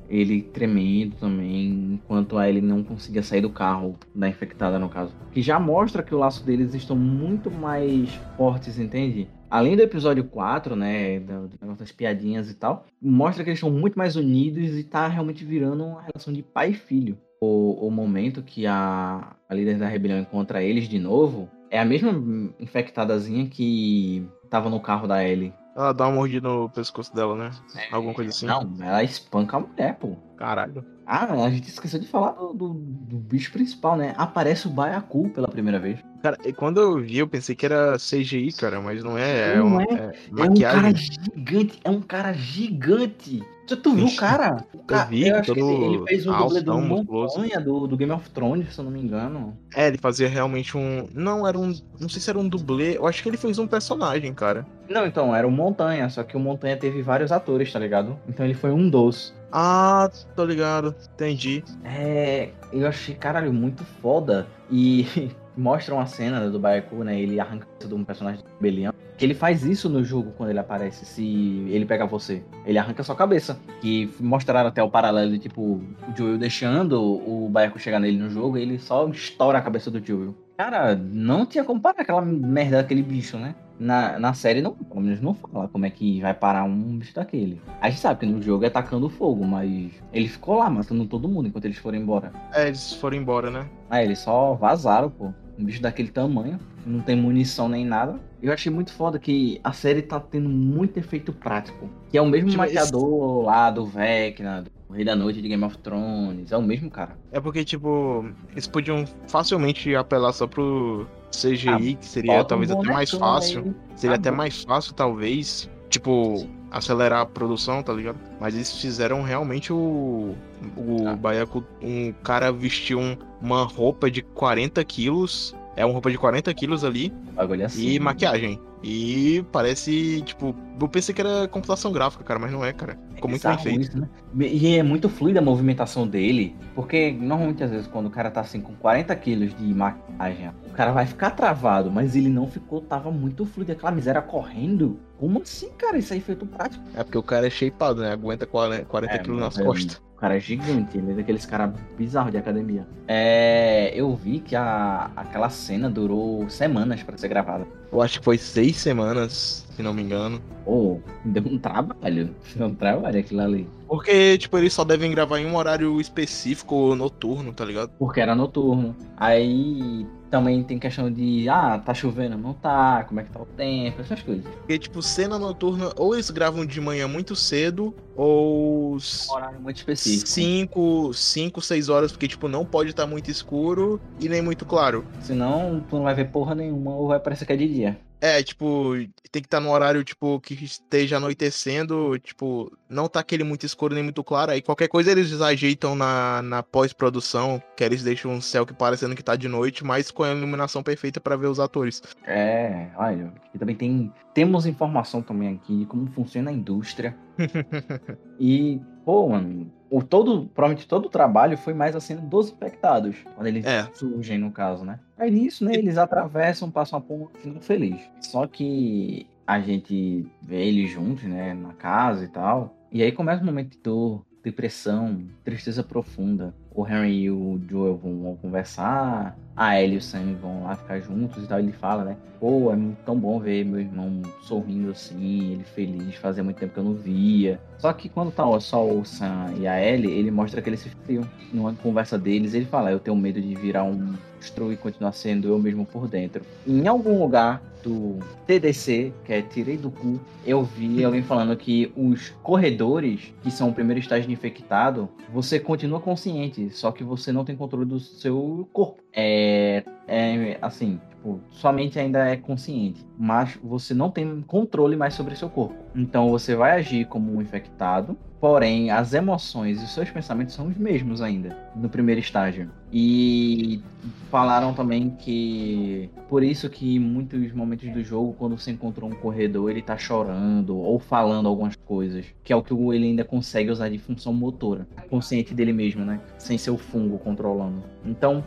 ele 0.09 0.41
tremendo 0.41 1.15
também, 1.17 1.93
enquanto 1.93 2.37
a 2.37 2.49
ele 2.49 2.61
não 2.61 2.83
conseguia 2.83 3.21
sair 3.21 3.41
do 3.41 3.49
carro 3.49 3.97
da 4.15 4.27
infectada, 4.27 4.79
no 4.79 4.89
caso. 4.89 5.13
Que 5.31 5.41
já 5.41 5.59
mostra 5.59 6.01
que 6.01 6.15
o 6.15 6.17
laço 6.17 6.45
deles 6.45 6.73
estão 6.73 6.95
muito 6.95 7.51
mais 7.51 8.09
fortes, 8.35 8.79
entende? 8.79 9.27
Além 9.49 9.75
do 9.75 9.81
episódio 9.81 10.23
4, 10.25 10.75
né, 10.75 11.19
das 11.19 11.91
piadinhas 11.91 12.49
e 12.49 12.55
tal, 12.55 12.85
mostra 13.01 13.43
que 13.43 13.49
eles 13.49 13.59
estão 13.59 13.71
muito 13.71 13.97
mais 13.97 14.15
unidos 14.15 14.77
e 14.77 14.83
tá 14.83 15.07
realmente 15.07 15.45
virando 15.45 15.85
uma 15.85 16.01
relação 16.01 16.33
de 16.33 16.43
pai 16.43 16.71
e 16.71 16.73
filho. 16.73 17.17
O, 17.39 17.87
o 17.87 17.91
momento 17.91 18.41
que 18.41 18.65
a, 18.65 19.35
a 19.47 19.53
líder 19.53 19.77
da 19.77 19.87
rebelião 19.87 20.19
encontra 20.19 20.63
eles 20.63 20.87
de 20.89 20.97
novo 20.99 21.49
é 21.69 21.79
a 21.79 21.85
mesma 21.85 22.11
infectadazinha 22.59 23.47
que 23.47 24.25
tava 24.49 24.69
no 24.69 24.79
carro 24.79 25.07
da 25.07 25.23
Ellie 25.23 25.53
Ela 25.75 25.93
dá 25.93 26.07
uma 26.07 26.15
mordida 26.15 26.47
no 26.47 26.69
pescoço 26.69 27.13
dela, 27.13 27.35
né? 27.35 27.51
Alguma 27.91 28.13
coisa 28.13 28.31
assim. 28.31 28.45
Não, 28.47 28.73
ela 28.81 29.03
espanca 29.03 29.57
a 29.57 29.59
mulher, 29.59 29.95
pô. 29.99 30.15
Caralho. 30.37 30.83
Ah, 31.05 31.25
a 31.45 31.49
gente 31.49 31.69
esqueceu 31.69 31.99
de 31.99 32.07
falar 32.07 32.31
do, 32.31 32.53
do, 32.53 32.73
do 32.73 33.17
bicho 33.17 33.51
principal, 33.51 33.95
né? 33.95 34.13
Aparece 34.17 34.67
o 34.67 34.69
Baiacu 34.71 35.29
pela 35.29 35.47
primeira 35.47 35.79
vez. 35.79 35.99
Cara, 36.21 36.37
e 36.43 36.51
quando 36.51 36.81
eu 36.81 36.99
vi, 36.99 37.19
eu 37.19 37.27
pensei 37.27 37.55
que 37.55 37.65
era 37.65 37.95
CGI, 37.97 38.51
cara, 38.53 38.81
mas 38.81 39.03
não 39.03 39.17
é. 39.17 39.53
É, 39.53 39.57
Não 39.57 39.67
uma, 39.67 39.83
é. 39.83 39.85
é 39.87 40.13
É 40.37 40.43
um 40.43 40.47
maquiagem. 40.49 40.81
cara 40.81 40.93
gigante, 40.95 41.79
é 41.83 41.89
um 41.89 42.01
cara 42.01 42.33
gigante. 42.33 43.41
Tu, 43.67 43.75
tu 43.75 43.93
viu 43.93 44.05
o 44.05 44.15
cara? 44.15 44.65
O 44.73 44.83
cara 44.83 45.03
vi, 45.03 45.29
acho 45.29 45.53
que 45.53 45.59
ele, 45.59 46.03
fez 46.07 46.25
o 46.25 46.33
dublê 46.33 46.61
do. 46.61 46.77
Montanha 46.79 47.59
do, 47.59 47.85
do 47.85 47.97
Game 47.97 48.13
of 48.13 48.29
Thrones, 48.29 48.73
se 48.73 48.79
eu 48.79 48.85
não 48.85 48.91
me 48.91 49.01
engano. 49.01 49.57
É, 49.75 49.87
ele 49.87 49.97
fazia 49.97 50.29
realmente 50.29 50.77
um. 50.77 51.07
Não, 51.13 51.45
era 51.45 51.59
um. 51.59 51.75
Não 51.99 52.07
sei 52.07 52.21
se 52.21 52.29
era 52.29 52.39
um 52.39 52.47
dublê. 52.47 52.97
Eu 52.97 53.05
acho 53.05 53.21
que 53.21 53.27
ele 53.27 53.35
fez 53.35 53.59
um 53.59 53.67
personagem, 53.67 54.33
cara. 54.33 54.65
Não, 54.89 55.05
então, 55.05 55.35
era 55.35 55.45
o 55.45 55.51
Montanha, 55.51 56.09
só 56.09 56.23
que 56.23 56.37
o 56.37 56.39
Montanha 56.39 56.77
teve 56.77 57.01
vários 57.01 57.31
atores, 57.31 57.71
tá 57.71 57.77
ligado? 57.77 58.17
Então 58.27 58.45
ele 58.45 58.53
foi 58.55 58.71
um 58.71 58.89
dos. 58.89 59.35
Ah, 59.51 60.09
tô 60.33 60.45
ligado. 60.45 60.95
Entendi. 61.13 61.61
É, 61.83 62.49
eu 62.71 62.87
achei, 62.87 63.15
caralho, 63.15 63.51
muito 63.51 63.83
foda. 64.01 64.47
E 64.71 65.05
mostra 65.57 65.93
uma 65.93 66.05
cena 66.05 66.49
do 66.49 66.59
Baiacu, 66.59 67.03
né? 67.03 67.19
Ele 67.19 67.39
arranca 67.39 67.65
a 67.65 67.67
cabeça 67.67 67.87
de 67.87 67.93
um 67.95 68.03
personagem 68.03 68.41
de 68.41 68.47
rebelião. 68.53 68.93
Que 69.17 69.25
ele 69.25 69.33
faz 69.33 69.65
isso 69.65 69.89
no 69.89 70.03
jogo 70.03 70.31
quando 70.37 70.51
ele 70.51 70.59
aparece, 70.59 71.05
se 71.05 71.23
ele 71.69 71.85
pega 71.85 72.05
você. 72.05 72.43
Ele 72.65 72.77
arranca 72.77 73.01
a 73.01 73.05
sua 73.05 73.15
cabeça. 73.15 73.59
Que 73.81 74.09
mostraram 74.19 74.69
até 74.69 74.83
o 74.83 74.89
paralelo 74.89 75.31
de, 75.31 75.39
tipo, 75.39 75.61
o 75.61 75.83
Joel 76.15 76.37
deixando 76.37 77.01
o 77.01 77.49
Baiacu 77.49 77.79
chegar 77.79 77.99
nele 77.99 78.17
no 78.17 78.29
jogo 78.29 78.57
e 78.57 78.61
ele 78.61 78.77
só 78.77 79.07
estoura 79.09 79.57
a 79.57 79.61
cabeça 79.61 79.89
do 79.89 80.05
Joel. 80.05 80.35
Cara, 80.57 80.95
não 80.95 81.45
tinha 81.45 81.63
como 81.63 81.79
parar 81.79 82.01
aquela 82.01 82.21
merda 82.21 82.77
daquele 82.77 83.03
bicho, 83.03 83.37
né? 83.37 83.53
Na, 83.79 84.17
na 84.17 84.33
série, 84.33 84.59
não, 84.59 84.73
pelo 84.73 85.01
menos 85.01 85.21
não 85.21 85.35
fala 85.35 85.67
como 85.67 85.85
é 85.85 85.89
que 85.91 86.19
vai 86.19 86.33
parar 86.33 86.63
um 86.63 86.97
bicho 86.97 87.13
daquele. 87.13 87.61
A 87.79 87.91
gente 87.91 88.01
sabe 88.01 88.21
que 88.21 88.25
no 88.25 88.41
jogo 88.41 88.65
é 88.65 88.69
tacando 88.69 89.07
fogo, 89.07 89.45
mas 89.45 89.91
ele 90.11 90.27
ficou 90.27 90.57
lá 90.57 90.67
matando 90.67 91.05
todo 91.05 91.29
mundo 91.29 91.47
enquanto 91.47 91.65
eles 91.65 91.77
foram 91.77 91.99
embora. 91.99 92.31
É, 92.53 92.67
eles 92.67 92.93
foram 92.93 93.17
embora, 93.17 93.51
né? 93.51 93.67
Aí 93.87 94.03
eles 94.03 94.17
só 94.17 94.55
vazaram, 94.55 95.11
pô. 95.11 95.31
Um 95.59 95.63
bicho 95.65 95.81
daquele 95.81 96.09
tamanho, 96.09 96.59
não 96.85 96.99
tem 97.01 97.15
munição 97.15 97.67
nem 97.67 97.83
nada. 97.85 98.19
Eu 98.41 98.53
achei 98.53 98.71
muito 98.71 98.93
foda 98.93 99.17
que 99.17 99.59
a 99.63 99.73
série 99.73 100.01
tá 100.03 100.19
tendo 100.19 100.47
muito 100.47 100.97
efeito 100.97 101.33
prático. 101.33 101.89
Que 102.09 102.17
é 102.17 102.21
o 102.21 102.27
mesmo 102.27 102.49
Tipo, 102.51 102.63
esse- 102.63 102.75
maquiador 102.75 103.43
lá 103.45 103.71
do 103.71 103.83
Vecna, 103.85 104.61
do 104.63 104.93
Rei 104.93 105.03
da 105.03 105.15
Noite 105.15 105.41
de 105.41 105.47
Game 105.47 105.63
of 105.63 105.77
Thrones. 105.79 106.51
É 106.51 106.57
o 106.57 106.61
mesmo 106.61 106.91
cara. 106.91 107.17
É 107.31 107.39
porque, 107.39 107.65
tipo, 107.65 108.29
eles 108.51 108.67
podiam 108.67 109.03
facilmente 109.27 109.95
apelar 109.95 110.31
só 110.31 110.45
pro 110.45 111.07
CGI, 111.31 111.95
que 111.95 112.05
seria 112.05 112.43
talvez 112.43 112.69
até 112.71 112.91
mais 112.91 113.09
fácil. 113.09 113.63
aí. 113.65 113.97
Seria 113.97 114.15
Ah, 114.15 114.19
até 114.19 114.29
bom. 114.29 114.37
mais 114.37 114.63
fácil, 114.63 114.93
talvez, 114.93 115.67
tipo, 115.89 116.47
acelerar 116.71 117.21
a 117.21 117.25
produção, 117.25 117.81
tá 117.83 117.93
ligado? 117.93 118.17
Mas 118.39 118.55
eles 118.55 118.71
fizeram 118.79 119.21
realmente 119.21 119.71
o. 119.71 120.35
O 120.75 121.07
Ah. 121.07 121.15
Baiacu. 121.15 121.63
Um 121.81 122.11
cara 122.23 122.51
vestiu 122.51 122.99
um- 122.99 123.17
uma 123.41 123.63
roupa 123.63 124.09
de 124.09 124.21
40 124.21 124.83
quilos. 124.83 125.55
É 125.77 125.85
uma 125.85 125.93
roupa 125.93 126.09
de 126.09 126.17
40 126.17 126.51
quilos 126.55 126.83
ali. 126.83 127.13
Bagulho 127.35 127.65
assim. 127.65 127.87
E 127.87 127.99
maquiagem. 127.99 128.59
E 128.83 129.45
parece, 129.51 130.21
tipo. 130.23 130.53
Eu 130.79 130.87
pensei 130.89 131.13
que 131.13 131.21
era 131.21 131.47
computação 131.47 131.91
gráfica, 131.91 132.23
cara, 132.23 132.39
mas 132.39 132.51
não 132.51 132.65
é, 132.65 132.73
cara. 132.73 132.97
Ficou 133.15 133.29
muito 133.29 133.47
bem 133.47 133.57
feito. 133.59 133.81
isso, 133.81 133.97
né? 133.99 134.09
E 134.39 134.75
é 134.75 134.83
muito 134.83 135.07
fluida 135.07 135.39
a 135.39 135.41
movimentação 135.41 136.07
dele, 136.07 136.55
porque 136.75 137.11
normalmente 137.11 137.63
às 137.63 137.71
vezes 137.71 137.87
quando 137.87 138.07
o 138.07 138.09
cara 138.09 138.29
tá 138.29 138.41
assim 138.41 138.59
com 138.59 138.73
40 138.73 139.15
quilos 139.15 139.55
de 139.55 139.73
maquiagem, 139.73 140.51
o 140.67 140.73
cara 140.73 140.91
vai 140.91 141.05
ficar 141.05 141.31
travado, 141.31 141.89
mas 141.91 142.15
ele 142.15 142.29
não 142.29 142.47
ficou, 142.47 142.81
tava 142.81 143.09
muito 143.11 143.45
fluido, 143.45 143.71
aquela 143.71 143.91
miséria 143.91 144.21
correndo. 144.21 144.99
Como 145.19 145.41
assim, 145.41 145.69
cara? 145.77 145.97
Isso 145.97 146.13
aí 146.13 146.19
feito 146.21 146.45
prático. 146.45 146.83
É 146.95 147.03
porque 147.03 147.17
o 147.17 147.23
cara 147.23 147.47
é 147.47 147.49
shapeado, 147.49 148.01
né? 148.01 148.11
Aguenta 148.11 148.45
40, 148.45 148.85
40 148.85 149.13
É, 149.15 149.17
quilos 149.19 149.39
nas 149.39 149.57
é- 149.57 149.63
costas. 149.63 150.01
Cara 150.19 150.35
é 150.35 150.39
gigante, 150.39 150.97
ele 150.97 151.11
é 151.11 151.15
daqueles 151.15 151.45
caras 151.45 151.71
bizarros 151.95 152.31
de 152.31 152.37
academia. 152.37 152.87
É, 153.07 153.91
eu 153.93 154.15
vi 154.15 154.39
que 154.39 154.55
a, 154.55 155.11
aquela 155.15 155.47
cena 155.49 155.89
durou 155.89 156.49
semanas 156.49 157.03
pra 157.03 157.15
ser 157.17 157.27
gravada. 157.27 157.67
Eu 157.91 158.01
acho 158.01 158.19
que 158.19 158.25
foi 158.25 158.37
seis 158.37 158.77
semanas, 158.77 159.65
se 159.75 159.83
não 159.83 159.93
me 159.93 160.01
engano. 160.01 160.41
Pô, 160.65 160.99
deu 161.23 161.43
um 161.45 161.59
trabalho. 161.59 162.35
Deu 162.55 162.67
um 162.67 162.73
trabalho 162.73 163.19
aquilo 163.19 163.41
ali. 163.41 163.69
Porque, 163.87 164.37
tipo, 164.37 164.57
eles 164.57 164.73
só 164.73 164.83
devem 164.83 165.11
gravar 165.11 165.39
em 165.39 165.45
um 165.45 165.55
horário 165.55 166.01
específico 166.01 166.95
noturno, 166.95 167.53
tá 167.53 167.63
ligado? 167.63 167.91
Porque 167.99 168.19
era 168.19 168.35
noturno. 168.35 168.95
Aí 169.15 170.05
também 170.29 170.63
tem 170.63 170.77
questão 170.77 171.11
de, 171.11 171.47
ah, 171.49 171.79
tá 171.79 171.93
chovendo, 171.93 172.37
não 172.37 172.53
tá, 172.53 173.03
como 173.07 173.19
é 173.19 173.23
que 173.23 173.31
tá 173.31 173.41
o 173.41 173.45
tempo, 173.45 174.01
essas 174.01 174.21
coisas. 174.21 174.45
Porque, 174.45 174.77
tipo, 174.79 175.01
cena 175.01 175.39
noturna, 175.39 175.91
ou 175.95 176.13
eles 176.13 176.29
gravam 176.29 176.65
de 176.65 176.79
manhã 176.81 177.07
muito 177.07 177.35
cedo, 177.35 177.95
ou 178.15 178.95
Um 178.95 179.33
horário 179.33 179.59
muito 179.59 179.77
específico. 179.77 180.27
5, 180.27 181.13
5, 181.13 181.61
6 181.61 181.89
horas, 181.89 182.11
porque, 182.11 182.27
tipo, 182.27 182.47
não 182.47 182.65
pode 182.65 182.89
estar 182.89 183.05
muito 183.05 183.29
escuro 183.31 183.99
e 184.19 184.27
nem 184.27 184.41
muito 184.41 184.65
claro. 184.65 185.05
Senão 185.21 185.83
tu 185.89 185.95
não 185.95 186.03
vai 186.03 186.15
ver 186.15 186.31
porra 186.31 186.55
nenhuma 186.55 186.95
ou 186.95 187.07
vai 187.07 187.19
parecer 187.19 187.45
que 187.45 187.53
é 187.53 187.57
de 187.57 187.67
dia. 187.67 187.99
É, 188.19 188.41
tipo, 188.41 188.93
tem 189.31 189.41
que 189.41 189.47
estar 189.47 189.59
no 189.59 189.69
horário, 189.69 190.03
tipo, 190.03 190.39
que 190.39 190.53
esteja 190.53 191.17
anoitecendo, 191.17 192.17
tipo, 192.19 192.71
não 192.89 193.07
tá 193.07 193.19
aquele 193.19 193.43
muito 193.43 193.65
escuro 193.65 193.93
nem 193.93 194.03
muito 194.03 194.23
claro. 194.23 194.51
Aí 194.51 194.61
qualquer 194.61 194.87
coisa 194.87 195.11
eles 195.11 195.39
ajeitam 195.39 195.95
na, 195.95 196.41
na 196.41 196.63
pós-produção, 196.63 197.61
que 197.75 197.83
eles 197.83 198.03
deixam 198.03 198.31
um 198.31 198.41
céu 198.41 198.65
que 198.65 198.73
parecendo 198.73 199.15
que 199.15 199.23
tá 199.23 199.35
de 199.35 199.47
noite, 199.47 199.83
mas 199.83 200.09
com 200.09 200.23
a 200.23 200.31
iluminação 200.31 200.81
perfeita 200.81 201.19
pra 201.19 201.35
ver 201.35 201.47
os 201.47 201.59
atores. 201.59 202.01
É, 202.25 202.89
olha, 202.95 203.31
e 203.53 203.59
também 203.59 203.75
tem. 203.75 204.11
Temos 204.33 204.65
informação 204.65 205.21
também 205.21 205.49
aqui 205.55 205.79
de 205.79 205.85
como 205.85 206.07
funciona 206.11 206.49
a 206.49 206.53
indústria. 206.53 207.15
E, 208.39 208.79
pô, 209.07 209.29
mano, 209.29 209.71
o 209.89 210.03
todo, 210.03 210.47
provavelmente 210.53 210.85
todo 210.85 211.05
o 211.05 211.09
trabalho 211.09 211.57
foi 211.57 211.73
mais 211.73 211.95
assim 211.95 212.17
dos 212.17 212.51
infectados. 212.51 213.15
Quando 213.35 213.47
eles 213.47 213.65
É. 213.65 213.87
surgem, 213.93 214.37
no 214.37 214.51
caso, 214.51 214.83
né? 214.83 214.99
Aí 215.17 215.31
nisso, 215.31 215.63
né, 215.63 215.75
eles 215.75 215.97
atravessam, 215.97 216.69
passam 216.69 216.99
a 216.99 217.01
ponte, 217.01 217.37
ficam 217.37 217.61
felizes. 217.61 218.01
Só 218.19 218.45
que 218.45 219.25
a 219.47 219.61
gente 219.61 220.27
vê 220.41 220.65
eles 220.67 220.91
juntos, 220.91 221.23
né, 221.23 221.53
na 221.53 221.71
casa 221.71 222.25
e 222.25 222.27
tal. 222.27 222.75
E 222.91 223.01
aí 223.01 223.13
começa 223.13 223.41
um 223.41 223.45
momento 223.45 223.77
de 223.77 223.79
dor, 223.81 224.25
depressão, 224.43 225.21
tristeza 225.41 225.85
profunda. 225.85 226.53
O 226.75 226.85
Henry 226.85 227.21
e 227.23 227.31
o 227.31 227.61
Joel 227.65 227.95
vão, 227.95 228.21
vão 228.21 228.35
conversar, 228.35 229.37
a 229.57 229.81
Ellie 229.81 229.95
e 229.95 229.97
o 229.97 230.01
Sam 230.01 230.35
vão 230.39 230.63
lá 230.63 230.75
ficar 230.75 230.99
juntos 230.99 231.43
e 231.43 231.47
tal. 231.47 231.57
Ele 231.57 231.71
fala, 231.71 232.05
né? 232.05 232.17
Pô, 232.39 232.71
é 232.71 232.77
tão 233.03 233.17
bom 233.17 233.39
ver 233.39 233.65
meu 233.65 233.79
irmão 233.79 234.21
sorrindo 234.43 234.91
assim, 234.91 235.53
ele 235.53 235.63
feliz, 235.63 236.15
fazia 236.15 236.43
muito 236.43 236.57
tempo 236.57 236.75
que 236.75 236.79
eu 236.79 236.83
não 236.83 236.93
via. 236.93 237.59
Só 237.79 237.91
que 237.91 238.07
quando 238.07 238.31
tá 238.31 238.47
ó, 238.47 238.59
só 238.59 238.87
o 238.87 239.03
Sam 239.03 239.55
e 239.59 239.67
a 239.67 239.83
Ellie, 239.83 240.11
ele 240.11 240.29
mostra 240.29 240.61
que 240.61 240.69
eles 240.69 240.81
se 240.81 240.89
friam. 240.89 241.27
Numa 241.51 241.73
conversa 241.73 242.17
deles, 242.17 242.53
ele 242.53 242.65
fala: 242.65 242.91
Eu 242.91 242.99
tenho 242.99 243.17
medo 243.17 243.41
de 243.41 243.55
virar 243.55 243.83
um 243.83 244.15
monstro 244.37 244.71
e 244.71 244.77
continuar 244.77 245.11
sendo 245.13 245.47
eu 245.47 245.57
mesmo 245.57 245.85
por 245.85 246.07
dentro. 246.07 246.43
Em 246.65 246.87
algum 246.87 247.19
lugar 247.19 247.61
do 247.83 248.19
TDC, 248.45 249.13
que 249.25 249.33
é 249.33 249.41
Tirei 249.41 249.77
do 249.77 249.89
Cu, 249.89 250.19
eu 250.45 250.63
vi 250.63 251.03
alguém 251.03 251.23
falando 251.23 251.55
que 251.55 251.91
os 251.95 252.29
corredores, 252.43 253.33
que 253.41 253.49
são 253.49 253.69
o 253.69 253.73
primeiro 253.73 253.99
estágio 253.99 254.27
de 254.27 254.33
infectado, 254.33 255.09
você 255.33 255.59
continua 255.59 255.99
consciente, 255.99 256.69
só 256.69 256.91
que 256.91 257.03
você 257.03 257.31
não 257.31 257.45
tem 257.45 257.55
controle 257.55 257.85
do 257.85 257.99
seu 257.99 258.67
corpo. 258.73 259.01
É, 259.19 259.83
é 260.07 260.59
assim, 260.61 261.01
tipo, 261.09 261.41
sua 261.49 261.73
mente 261.73 261.97
ainda 261.97 262.29
é 262.29 262.37
consciente, 262.37 263.03
mas 263.17 263.57
você 263.63 263.95
não 263.95 264.11
tem 264.11 264.41
controle 264.41 264.95
mais 264.95 265.15
sobre 265.15 265.35
seu 265.35 265.49
corpo. 265.49 265.75
Então 265.95 266.29
você 266.29 266.55
vai 266.55 266.73
agir 266.73 267.07
como 267.07 267.33
um 267.33 267.41
infectado, 267.41 268.15
porém 268.39 268.91
as 268.91 269.13
emoções 269.13 269.81
e 269.81 269.85
os 269.85 269.93
seus 269.93 270.09
pensamentos 270.09 270.53
são 270.53 270.67
os 270.67 270.77
mesmos 270.77 271.21
ainda 271.21 271.57
no 271.75 271.89
primeiro 271.89 272.21
estágio. 272.21 272.69
E 272.91 273.81
falaram 274.29 274.73
também 274.73 275.09
que 275.09 276.09
por 276.29 276.43
isso 276.43 276.69
que 276.69 276.95
em 276.95 276.99
muitos 276.99 277.51
momentos 277.51 277.89
do 277.91 278.03
jogo, 278.03 278.35
quando 278.37 278.57
você 278.57 278.71
encontrou 278.71 279.09
um 279.09 279.15
corredor, 279.15 279.71
ele 279.71 279.81
tá 279.81 279.97
chorando 279.97 280.77
ou 280.77 280.99
falando 280.99 281.47
algumas 281.47 281.75
coisas, 281.75 282.25
que 282.43 282.53
é 282.53 282.55
o 282.55 282.61
que 282.61 282.73
ele 282.73 283.07
ainda 283.07 283.23
consegue 283.23 283.69
usar 283.69 283.89
de 283.89 283.97
função 283.97 284.33
motora, 284.33 284.87
consciente 285.09 285.53
dele 285.53 285.73
mesmo, 285.73 286.05
né? 286.05 286.19
Sem 286.37 286.57
ser 286.57 286.71
o 286.71 286.77
fungo 286.77 287.17
controlando. 287.17 287.83
Então, 288.05 288.43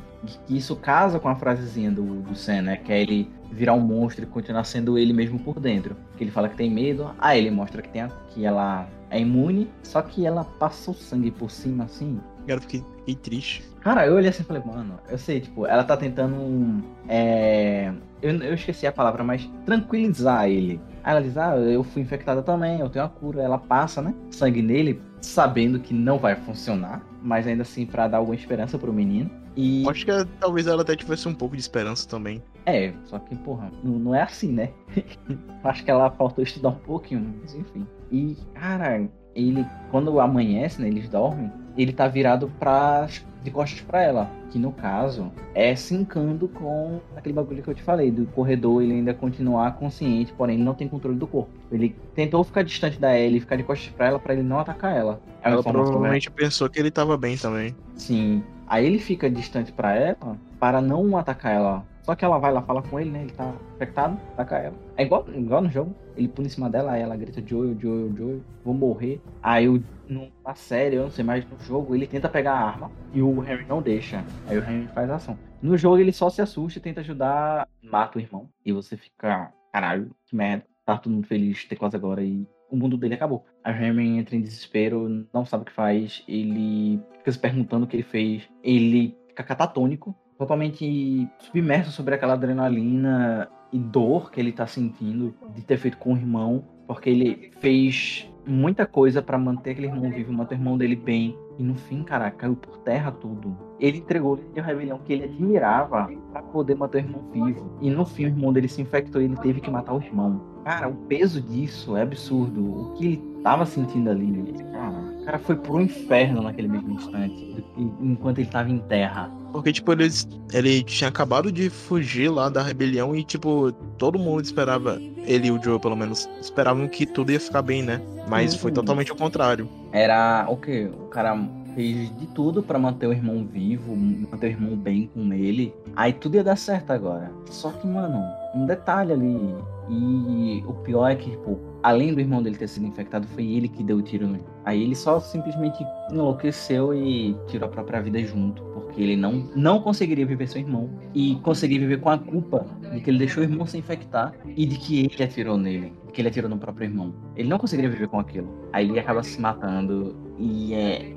isso 0.49 0.77
casa 0.77 1.19
com 1.19 1.29
a 1.29 1.37
frasezinha 1.37 1.91
do, 1.91 2.23
do 2.23 2.35
Sam, 2.35 2.63
né? 2.63 2.77
Que 2.77 2.93
é 2.93 3.01
ele 3.01 3.29
virar 3.51 3.75
um 3.75 3.81
monstro 3.81 4.25
e 4.25 4.27
continuar 4.27 4.65
sendo 4.65 4.97
ele 4.97 5.13
mesmo 5.13 5.39
por 5.39 5.59
dentro. 5.59 5.97
Que 6.21 6.25
ele 6.25 6.31
fala 6.31 6.51
que 6.51 6.57
tem 6.57 6.71
medo, 6.71 7.15
aí 7.19 7.39
ele 7.39 7.51
mostra 7.51 7.81
que, 7.81 7.89
tem 7.89 8.03
a, 8.03 8.09
que 8.29 8.45
ela 8.45 8.87
é 9.09 9.19
imune, 9.19 9.71
só 9.83 10.03
que 10.03 10.27
ela 10.27 10.45
passa 10.45 10.91
o 10.91 10.95
sangue 10.95 11.31
por 11.31 11.51
cima 11.51 11.85
assim. 11.85 12.21
Cara, 12.47 12.61
fiquei, 12.61 12.85
fiquei 12.99 13.15
triste. 13.15 13.65
Cara, 13.81 14.07
eu 14.07 14.17
olhei 14.17 14.29
assim 14.29 14.43
e 14.43 14.45
falei, 14.45 14.63
mano, 14.63 14.99
eu 15.09 15.17
sei, 15.17 15.41
tipo, 15.41 15.65
ela 15.65 15.83
tá 15.83 15.97
tentando. 15.97 16.85
É. 17.09 17.91
Eu, 18.21 18.33
eu 18.43 18.53
esqueci 18.53 18.87
a 18.87 18.93
palavra, 18.93 19.25
mas 19.25 19.49
tranquilizar 19.65 20.47
ele. 20.47 20.79
Aí 21.03 21.13
ela 21.13 21.23
diz, 21.23 21.39
ah, 21.39 21.57
eu 21.57 21.83
fui 21.83 22.03
infectada 22.03 22.43
também, 22.43 22.81
eu 22.81 22.91
tenho 22.91 23.07
a 23.07 23.09
cura. 23.09 23.41
Ela 23.41 23.57
passa, 23.57 24.03
né? 24.03 24.15
Sangue 24.31 24.61
nele, 24.61 25.01
sabendo 25.23 25.81
que 25.81 25.95
não 25.95 26.19
vai 26.19 26.37
funcionar, 26.37 27.01
mas 27.23 27.47
ainda 27.47 27.63
assim 27.63 27.87
para 27.87 28.09
dar 28.09 28.19
alguma 28.19 28.35
esperança 28.35 28.79
pro 28.79 28.93
menino. 28.93 29.31
E... 29.57 29.89
Acho 29.89 30.05
que 30.05 30.13
talvez 30.39 30.67
ela 30.67 30.83
até 30.83 30.95
tivesse 30.95 31.29
um 31.29 31.35
pouco 31.35 31.57
de 31.57 31.61
esperança 31.61 32.09
também. 32.09 32.43
É, 32.67 32.93
só 33.05 33.19
que, 33.19 33.35
porra, 33.37 33.71
não, 33.83 33.99
não 33.99 34.15
é 34.15 34.23
assim, 34.23 34.53
né? 34.53 34.71
Acho 35.65 35.85
que 35.85 35.91
ela 35.91 36.11
faltou 36.11 36.45
estudar 36.45 36.71
um 36.71 36.77
pouquinho, 36.77 37.35
mas 37.41 37.55
enfim. 37.55 37.87
E, 38.13 38.37
cara, 38.55 39.09
ele, 39.35 39.67
quando 39.91 40.21
amanhece, 40.21 40.81
né, 40.81 40.89
eles 40.89 41.09
dormem, 41.09 41.51
ele 41.77 41.93
tá 41.93 42.07
virado 42.09 42.51
pra, 42.59 43.09
de 43.43 43.51
costas 43.51 43.81
para 43.81 44.03
ela. 44.03 44.31
Que 44.51 44.59
no 44.59 44.73
caso 44.73 45.31
é 45.55 45.75
sincando 45.75 46.49
com 46.49 47.01
aquele 47.17 47.35
bagulho 47.35 47.63
que 47.63 47.71
eu 47.71 47.75
te 47.75 47.83
falei, 47.83 48.11
do 48.11 48.27
corredor 48.27 48.83
ele 48.83 48.95
ainda 48.95 49.15
continuar 49.15 49.77
consciente, 49.77 50.33
porém 50.33 50.57
ele 50.57 50.65
não 50.65 50.75
tem 50.75 50.89
controle 50.89 51.19
do 51.19 51.27
corpo. 51.27 51.51
Ele 51.71 51.95
tentou 52.15 52.43
ficar 52.43 52.63
distante 52.63 52.99
da 52.99 53.17
Ellie, 53.17 53.41
ficar 53.41 53.57
de 53.57 53.63
costas 53.63 53.93
pra 53.93 54.07
ela, 54.07 54.19
para 54.19 54.35
ele 54.35 54.43
não 54.43 54.59
atacar 54.59 54.97
ela. 54.97 55.21
É 55.43 55.51
ela 55.51 55.63
provavelmente 55.63 56.31
pensou 56.31 56.69
que 56.69 56.79
ele 56.79 56.91
tava 56.91 57.17
bem 57.17 57.37
também. 57.37 57.75
Sim. 57.97 58.43
Aí 58.67 58.87
ele 58.87 58.99
fica 58.99 59.29
distante 59.31 59.73
para 59.73 59.95
ela, 59.95 60.37
para 60.59 60.81
não 60.81 61.17
atacar 61.17 61.53
ela. 61.55 61.85
Só 62.11 62.17
que 62.17 62.25
ela 62.25 62.39
vai 62.39 62.53
lá, 62.53 62.61
fala 62.61 62.83
com 62.83 62.99
ele, 62.99 63.09
né? 63.09 63.23
Ele 63.23 63.31
tá 63.31 63.55
infectado, 63.77 64.19
ataca 64.33 64.59
ela. 64.59 64.75
É 64.97 65.05
igual, 65.05 65.25
igual 65.33 65.63
no 65.63 65.71
jogo. 65.71 65.95
Ele 66.17 66.27
pula 66.27 66.49
em 66.49 66.51
cima 66.51 66.69
dela, 66.69 66.91
aí 66.91 67.03
ela 67.03 67.17
grita 67.17 67.41
Joel, 67.41 67.79
Joel, 67.79 68.13
Joel, 68.17 68.41
vou 68.65 68.75
morrer. 68.75 69.21
Aí 69.41 69.69
no, 70.09 70.29
na 70.45 70.53
série, 70.57 70.97
eu 70.97 71.05
não 71.05 71.11
sei 71.13 71.25
mais, 71.25 71.49
no 71.49 71.57
jogo, 71.61 71.95
ele 71.95 72.09
tenta 72.09 72.29
pegar 72.29 72.55
a 72.55 72.65
arma 72.65 72.91
e 73.15 73.23
o 73.23 73.45
Henry 73.45 73.65
não 73.65 73.81
deixa. 73.81 74.25
Aí 74.49 74.59
o 74.59 74.61
Henry 74.61 74.89
faz 74.89 75.09
ação. 75.09 75.39
No 75.63 75.79
jogo 75.79 75.99
ele 75.99 76.11
só 76.13 76.29
se 76.29 76.43
assusta 76.43 76.81
e 76.81 76.83
tenta 76.83 77.01
ajudar, 77.01 77.69
mata 77.81 78.19
o 78.19 78.21
irmão. 78.21 78.49
E 78.67 78.73
você 78.73 78.97
fica, 78.97 79.53
caralho, 79.73 80.11
que 80.27 80.35
merda. 80.35 80.67
Tá 80.85 80.99
todo 80.99 81.13
mundo 81.13 81.29
feliz, 81.29 81.65
ter 81.65 81.77
quase 81.77 81.95
agora 81.95 82.25
e 82.25 82.45
o 82.69 82.77
mundo 82.77 82.97
dele 82.97 83.15
acabou. 83.15 83.47
A 83.63 83.71
Henry 83.71 84.19
entra 84.19 84.35
em 84.35 84.41
desespero, 84.41 85.29
não 85.33 85.45
sabe 85.45 85.63
o 85.63 85.67
que 85.67 85.73
faz, 85.73 86.25
ele 86.27 87.01
fica 87.19 87.31
se 87.31 87.39
perguntando 87.39 87.85
o 87.85 87.89
que 87.89 87.95
ele 87.95 88.03
fez, 88.03 88.51
ele 88.65 89.17
fica 89.29 89.45
catatônico, 89.45 90.13
totalmente 90.41 91.29
submerso 91.39 91.93
sobre 91.93 92.15
aquela 92.15 92.33
adrenalina 92.33 93.47
e 93.71 93.79
dor 93.79 94.31
que 94.31 94.41
ele 94.41 94.53
tá 94.53 94.67
sentindo 94.67 95.35
de 95.55 95.61
ter 95.61 95.77
feito 95.77 95.99
com 95.99 96.15
o 96.15 96.17
irmão, 96.17 96.65
porque 96.87 97.11
ele 97.11 97.51
fez 97.61 98.27
muita 98.47 98.87
coisa 98.87 99.21
para 99.21 99.37
manter 99.37 99.73
aquele 99.73 99.89
irmão 99.89 100.11
vivo, 100.11 100.33
manter 100.33 100.55
o 100.55 100.59
irmão 100.59 100.79
dele 100.79 100.97
bem. 100.97 101.37
E 101.59 101.63
no 101.63 101.75
fim, 101.75 102.03
cara, 102.03 102.31
caiu 102.31 102.57
por 102.57 102.79
terra 102.79 103.13
tudo. 103.13 103.55
Ele 103.79 103.99
entregou 103.99 104.41
a 104.57 104.63
rebelião 104.63 104.99
que 105.05 105.13
ele 105.13 105.25
admirava 105.25 106.09
para 106.33 106.43
poder 106.45 106.75
manter 106.75 107.05
o 107.05 107.07
irmão 107.07 107.23
vivo. 107.31 107.77
E 107.83 107.91
no 107.91 108.07
fim, 108.07 108.25
o 108.25 108.29
irmão 108.29 108.51
dele 108.51 108.67
se 108.67 108.81
infectou 108.81 109.21
e 109.21 109.27
ele 109.27 109.37
teve 109.37 109.61
que 109.61 109.71
matar 109.71 109.93
o 109.93 110.01
irmão. 110.01 110.41
Cara, 110.65 110.89
o 110.89 110.95
peso 111.07 111.43
disso 111.43 111.99
é 111.99 112.03
absurdo. 112.03 112.65
O 112.65 112.93
que 112.95 113.07
ele 113.07 113.41
tava 113.43 113.67
sentindo 113.67 114.09
ali, 114.09 114.55
cara, 114.73 114.99
o 115.21 115.25
cara 115.27 115.39
foi 115.39 115.57
pro 115.57 115.83
inferno 115.83 116.41
naquele 116.41 116.69
mesmo 116.69 116.93
instante, 116.93 117.63
enquanto 118.01 118.39
ele 118.39 118.49
tava 118.49 118.71
em 118.71 118.79
terra. 118.79 119.31
Porque, 119.53 119.73
tipo, 119.73 119.93
ele, 119.93 120.09
ele 120.53 120.83
tinha 120.83 121.09
acabado 121.09 121.51
de 121.51 121.69
fugir 121.69 122.29
lá 122.31 122.49
da 122.49 122.63
rebelião 122.63 123.15
e, 123.15 123.25
tipo, 123.25 123.73
todo 123.99 124.19
mundo 124.19 124.43
esperava, 124.43 125.01
ele 125.27 125.49
e 125.49 125.51
o 125.51 125.63
Joe, 125.63 125.79
pelo 125.79 125.97
menos, 125.97 126.29
esperavam 126.41 126.87
que 126.89 127.05
tudo 127.07 127.33
ia 127.33 127.41
ficar 127.41 127.63
bem, 127.63 127.83
né? 127.83 128.01
Mas 128.29 128.55
foi 128.55 128.71
totalmente 128.71 129.13
o 129.13 129.17
contrário. 129.17 129.69
Era 129.93 130.47
o 130.49 130.53
okay, 130.53 130.89
que? 130.89 130.95
O 130.95 131.07
cara 131.09 131.37
fez 131.75 132.17
de 132.19 132.27
tudo 132.29 132.63
para 132.63 132.79
manter 132.79 133.07
o 133.07 133.13
irmão 133.13 133.45
vivo, 133.45 133.97
manter 133.97 134.49
o 134.49 134.51
irmão 134.51 134.77
bem 134.77 135.11
com 135.13 135.33
ele. 135.33 135.75
Aí 135.97 136.13
tudo 136.13 136.37
ia 136.37 136.45
dar 136.45 136.57
certo 136.57 136.91
agora. 136.91 137.31
Só 137.47 137.71
que, 137.71 137.87
mano, 137.87 138.23
um 138.55 138.67
detalhe 138.67 139.13
ali. 139.13 139.55
E 139.89 140.63
o 140.67 140.75
pior 140.75 141.09
é 141.09 141.17
que, 141.17 141.31
tipo, 141.31 141.59
além 141.83 142.15
do 142.15 142.21
irmão 142.21 142.43
dele 142.43 142.57
ter 142.57 142.69
sido 142.69 142.87
infectado, 142.87 143.27
foi 143.29 143.45
ele 143.45 143.69
que 143.69 143.83
deu 143.83 143.97
o 143.97 144.03
tiro 144.03 144.27
no. 144.27 144.39
Aí 144.65 144.83
ele 144.83 144.95
só 144.95 145.21
simplesmente 145.21 145.85
enlouqueceu 146.11 146.95
e 146.95 147.37
tirou 147.49 147.69
a 147.69 147.73
própria 147.73 148.01
vida 148.01 148.23
junto, 148.23 148.63
porque 148.75 149.01
ele 149.01 149.17
não, 149.17 149.51
não 149.55 149.81
conseguiria 149.81 150.27
viver 150.27 150.47
seu 150.47 150.61
irmão 150.61 150.91
e 151.15 151.37
conseguir 151.37 151.79
viver 151.79 152.01
com 152.01 152.11
a 152.11 152.19
culpa 152.19 152.67
de 152.93 153.01
que 153.01 153.11
ele 153.11 153.19
deixou 153.19 153.43
o 153.43 153.47
irmão 153.47 153.67
se 153.67 153.79
infectar 153.79 154.35
e 154.47 154.67
de 154.67 154.77
que 154.79 155.07
ele 155.07 155.23
atirou 155.23 155.57
nele, 155.57 155.93
que 156.13 156.21
ele 156.21 156.29
atirou 156.29 156.51
no 156.51 156.59
próprio 156.59 156.87
irmão. 156.87 157.15
Ele 157.37 157.49
não 157.49 157.59
conseguiria 157.59 157.91
viver 157.91 158.09
com 158.09 158.21
aquilo. 158.21 158.69
Aí 158.73 158.89
ele 158.89 158.99
acaba 158.99 159.23
se 159.23 159.41
matando 159.41 160.17
e 160.39 160.75
é 160.75 161.15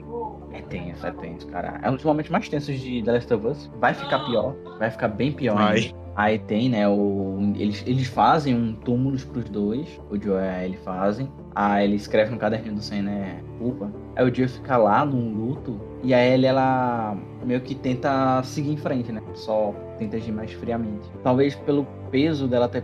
é 0.54 0.62
tenso, 0.62 1.06
é 1.06 1.12
tenso, 1.12 1.48
cara. 1.48 1.80
É 1.82 1.90
um 1.90 1.96
dos 1.96 2.06
momentos 2.06 2.32
mais 2.32 2.48
tensos 2.48 2.80
de 2.80 3.02
The 3.04 3.12
Last 3.12 3.34
of 3.34 3.48
Us. 3.48 3.72
Vai 3.80 3.94
ficar 3.94 4.20
pior, 4.20 4.56
vai 4.80 4.90
ficar 4.90 5.08
bem 5.08 5.32
pior 5.32 5.60
ainda. 5.60 6.04
Aí 6.16 6.38
tem, 6.38 6.70
né, 6.70 6.88
o, 6.88 7.54
eles, 7.56 7.84
eles 7.88 8.08
fazem 8.08 8.54
um 8.56 8.74
túmulo 8.74 9.18
pros 9.32 9.50
dois, 9.50 10.00
o 10.12 10.22
Joe 10.22 10.36
e 10.36 10.48
a 10.48 10.64
Ellie 10.64 10.78
fazem. 10.84 11.28
Aí 11.56 11.86
ele 11.86 11.96
escreve 11.96 12.30
no 12.30 12.38
caderninho 12.38 12.76
do 12.76 12.82
Sam, 12.82 13.02
né, 13.04 13.42
culpa. 13.58 13.92
Aí 14.16 14.30
o 14.30 14.34
Joe 14.34 14.48
fica 14.48 14.78
lá 14.78 15.04
num 15.04 15.34
luto 15.34 15.82
e 16.04 16.14
a 16.14 16.24
Ellie, 16.24 16.46
ela 16.46 17.18
meio 17.44 17.62
que 17.62 17.74
tenta 17.74 18.44
seguir 18.44 18.74
em 18.74 18.78
frente, 18.78 19.12
né, 19.12 19.22
só 19.34 19.74
tenta 19.98 20.18
agir 20.18 20.32
mais 20.32 20.54
friamente. 20.54 21.10
Talvez 21.24 21.56
pelo 21.56 21.86
peso 22.12 22.48
dela 22.48 22.70
ter 22.70 22.84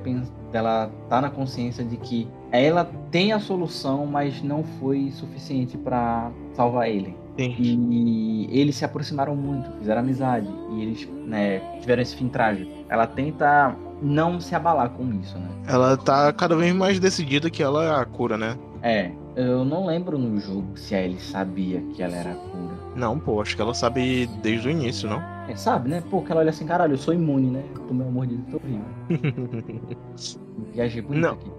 dela 0.52 0.92
tá 1.08 1.22
na 1.22 1.30
consciência 1.30 1.84
de 1.84 1.98
que 1.98 2.28
ela 2.52 2.90
tem 3.12 3.32
a 3.32 3.40
solução, 3.40 4.08
mas 4.08 4.42
não 4.42 4.64
foi 4.64 5.12
suficiente 5.12 5.78
para 5.78 6.32
salvar 6.54 6.90
ele. 6.90 7.16
Sim. 7.40 7.56
E 7.90 8.50
eles 8.52 8.76
se 8.76 8.84
aproximaram 8.84 9.36
muito, 9.36 9.72
fizeram 9.80 10.02
amizade. 10.02 10.48
E 10.72 10.82
eles 10.82 11.08
né, 11.26 11.60
tiveram 11.80 12.02
esse 12.02 12.16
fim 12.16 12.28
trágico. 12.28 12.70
Ela 12.90 13.08
tenta 13.08 13.76
não 14.02 14.40
se 14.42 14.54
abalar 14.56 14.90
com 14.90 15.14
isso, 15.14 15.38
né? 15.38 15.48
Ela 15.68 15.96
tá 15.96 16.34
cada 16.34 16.56
vez 16.56 16.74
mais 16.74 17.00
decidida 17.00 17.50
que 17.50 17.64
ela 17.64 17.86
é 17.86 18.02
a 18.02 18.06
cura, 18.06 18.38
né? 18.38 18.58
É. 18.82 19.12
Eu 19.36 19.64
não 19.64 19.86
lembro 19.86 20.18
no 20.18 20.38
jogo 20.38 20.68
se 20.76 20.94
a 20.94 21.02
Ellie 21.02 21.20
sabia 21.20 21.82
que 21.94 22.04
ela 22.04 22.16
era 22.16 22.32
a 22.32 22.36
cura. 22.36 22.74
Não, 22.96 23.18
pô, 23.18 23.42
acho 23.42 23.56
que 23.56 23.62
ela 23.62 23.74
sabe 23.74 24.28
desde 24.42 24.68
o 24.68 24.72
início, 24.72 25.08
não? 25.08 25.22
É, 25.48 25.56
sabe, 25.56 25.90
né? 25.90 26.04
Pô, 26.10 26.22
que 26.22 26.32
ela 26.32 26.42
olha 26.42 26.50
assim, 26.50 26.66
caralho, 26.66 26.94
eu 26.94 26.98
sou 26.98 27.14
imune, 27.14 27.50
né? 27.50 27.64
Tomei 27.88 28.06
uma 28.06 28.12
mordida 28.12 28.44
tô 28.52 28.60
vivo. 28.60 28.84
Viajei 30.74 31.02
bonito 31.02 31.22
não. 31.22 31.34
aqui. 31.34 31.52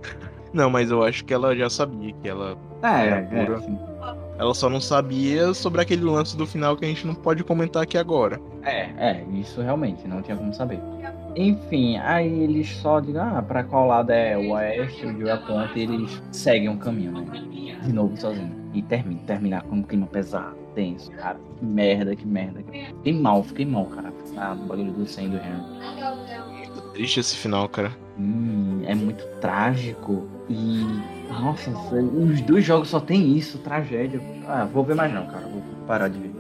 Não, 0.52 0.68
mas 0.68 0.90
eu 0.90 1.02
acho 1.02 1.24
que 1.24 1.32
ela 1.32 1.54
já 1.56 1.70
sabia 1.70 2.12
que 2.12 2.28
ela 2.28 2.58
é, 2.82 3.06
era 3.06 3.18
a 3.18 3.22
cura. 3.22 3.62
É, 3.64 3.99
ela 4.40 4.54
só 4.54 4.70
não 4.70 4.80
sabia 4.80 5.52
sobre 5.52 5.82
aquele 5.82 6.02
lance 6.02 6.34
do 6.34 6.46
final 6.46 6.74
que 6.74 6.82
a 6.86 6.88
gente 6.88 7.06
não 7.06 7.14
pode 7.14 7.44
comentar 7.44 7.82
aqui 7.82 7.98
agora. 7.98 8.40
É, 8.62 8.88
é, 8.96 9.24
isso 9.34 9.60
realmente, 9.60 10.08
não 10.08 10.22
tinha 10.22 10.34
como 10.34 10.52
saber. 10.54 10.80
Enfim, 11.36 11.98
aí 11.98 12.44
eles 12.44 12.70
só 12.76 13.00
digam, 13.00 13.36
ah, 13.36 13.42
pra 13.42 13.62
qual 13.62 13.86
lado 13.86 14.10
é 14.10 14.38
o 14.38 14.52
oeste, 14.52 15.04
o 15.04 15.14
de 15.14 15.30
a 15.30 15.36
ponta, 15.36 15.78
e 15.78 15.82
eles 15.82 16.22
seguem 16.32 16.70
um 16.70 16.78
caminho, 16.78 17.12
né? 17.12 17.26
De 17.82 17.92
novo 17.92 18.16
sozinho. 18.16 18.58
E 18.72 18.80
termina, 18.80 19.20
terminar 19.26 19.62
com 19.62 19.76
um 19.76 19.82
clima 19.82 20.06
pesado, 20.06 20.56
tenso, 20.74 21.10
cara. 21.12 21.38
Que 21.58 21.64
merda, 21.64 22.16
que 22.16 22.26
merda. 22.26 22.64
Fiquei 22.72 23.12
mal, 23.12 23.42
fiquei 23.42 23.66
mal, 23.66 23.84
cara. 23.86 24.10
Ah, 24.38 24.56
o 24.58 24.66
bagulho 24.66 24.90
do 24.92 25.06
Sam 25.06 25.28
do 25.28 25.36
Henry. 25.36 26.56
Muito 26.56 26.80
triste 26.92 27.20
esse 27.20 27.36
final, 27.36 27.68
cara. 27.68 27.92
Hum, 28.18 28.82
é 28.86 28.94
muito 28.94 29.22
trágico 29.40 30.26
e 30.48 31.19
nossa, 31.30 31.70
os 31.70 32.40
dois 32.42 32.64
jogos 32.64 32.88
só 32.88 33.00
tem 33.00 33.36
isso, 33.36 33.58
tragédia. 33.58 34.20
Ah, 34.46 34.64
vou 34.64 34.84
ver 34.84 34.94
mais 34.94 35.12
não, 35.12 35.26
cara. 35.26 35.46
Vou 35.46 35.62
parar 35.86 36.08
de 36.08 36.18
ver. 36.18 36.30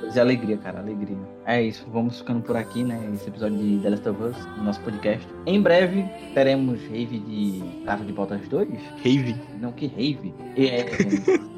Pois 0.00 0.16
é, 0.16 0.20
alegria, 0.20 0.56
cara, 0.56 0.80
alegria. 0.80 1.16
É 1.44 1.62
isso, 1.62 1.86
vamos 1.92 2.18
ficando 2.18 2.40
por 2.40 2.56
aqui, 2.56 2.82
né? 2.82 2.98
Esse 3.14 3.28
episódio 3.28 3.58
de 3.58 3.78
The 3.78 3.90
Last 3.90 4.08
of 4.08 4.22
Us, 4.22 4.36
no 4.56 4.64
nosso 4.64 4.80
podcast. 4.80 5.26
Em 5.46 5.60
breve 5.60 6.04
teremos 6.32 6.80
rave 6.82 7.18
de 7.18 7.62
Gato 7.84 8.04
de 8.04 8.12
Botas 8.12 8.48
2. 8.48 8.68
Rave? 9.04 9.36
Não, 9.60 9.70
que 9.72 9.86
rave? 9.86 10.34
É, 10.56 10.84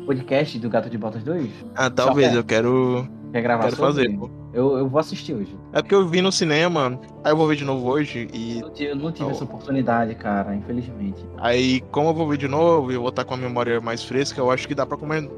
podcast 0.05 0.59
do 0.59 0.68
Gato 0.68 0.90
de 0.90 0.99
Botas 0.99 1.23
2? 1.23 1.49
Ah, 1.77 1.88
talvez, 1.90 2.35
eu 2.35 2.42
quero 2.42 3.09
Quer 3.33 3.43
gravar 3.43 3.64
Quero 3.64 3.77
sobre? 3.77 3.93
fazer, 3.93 4.19
pô. 4.19 4.31
Eu, 4.53 4.79
eu 4.79 4.88
vou 4.88 4.99
assistir 4.99 5.35
hoje. 5.35 5.57
É 5.73 5.81
porque 5.81 5.95
eu 5.95 6.07
vi 6.07 6.21
no 6.21 6.33
cinema, 6.33 6.99
aí 7.23 7.33
eu 7.33 7.37
vou 7.37 7.47
ver 7.47 7.57
de 7.57 7.64
novo 7.64 7.88
hoje 7.88 8.29
e. 8.35 8.61
Eu, 8.61 8.88
eu 8.88 8.97
não 8.97 9.12
tive 9.12 9.31
essa 9.31 9.45
oportunidade, 9.45 10.14
cara, 10.16 10.55
infelizmente. 10.55 11.25
Aí, 11.38 11.81
como 11.93 12.11
eu 12.11 12.14
vou 12.14 12.29
ver 12.29 12.37
de 12.37 12.49
novo 12.49 12.90
e 12.90 12.95
eu 12.95 13.01
vou 13.01 13.11
estar 13.11 13.25
com 13.25 13.35
a 13.35 13.37
memória 13.37 13.81
mais 13.81 14.03
fresca, 14.03 14.40
eu 14.40 14.51
acho 14.51 14.66
que 14.66 14.75
dá 14.75 14.85
pra 14.85 14.97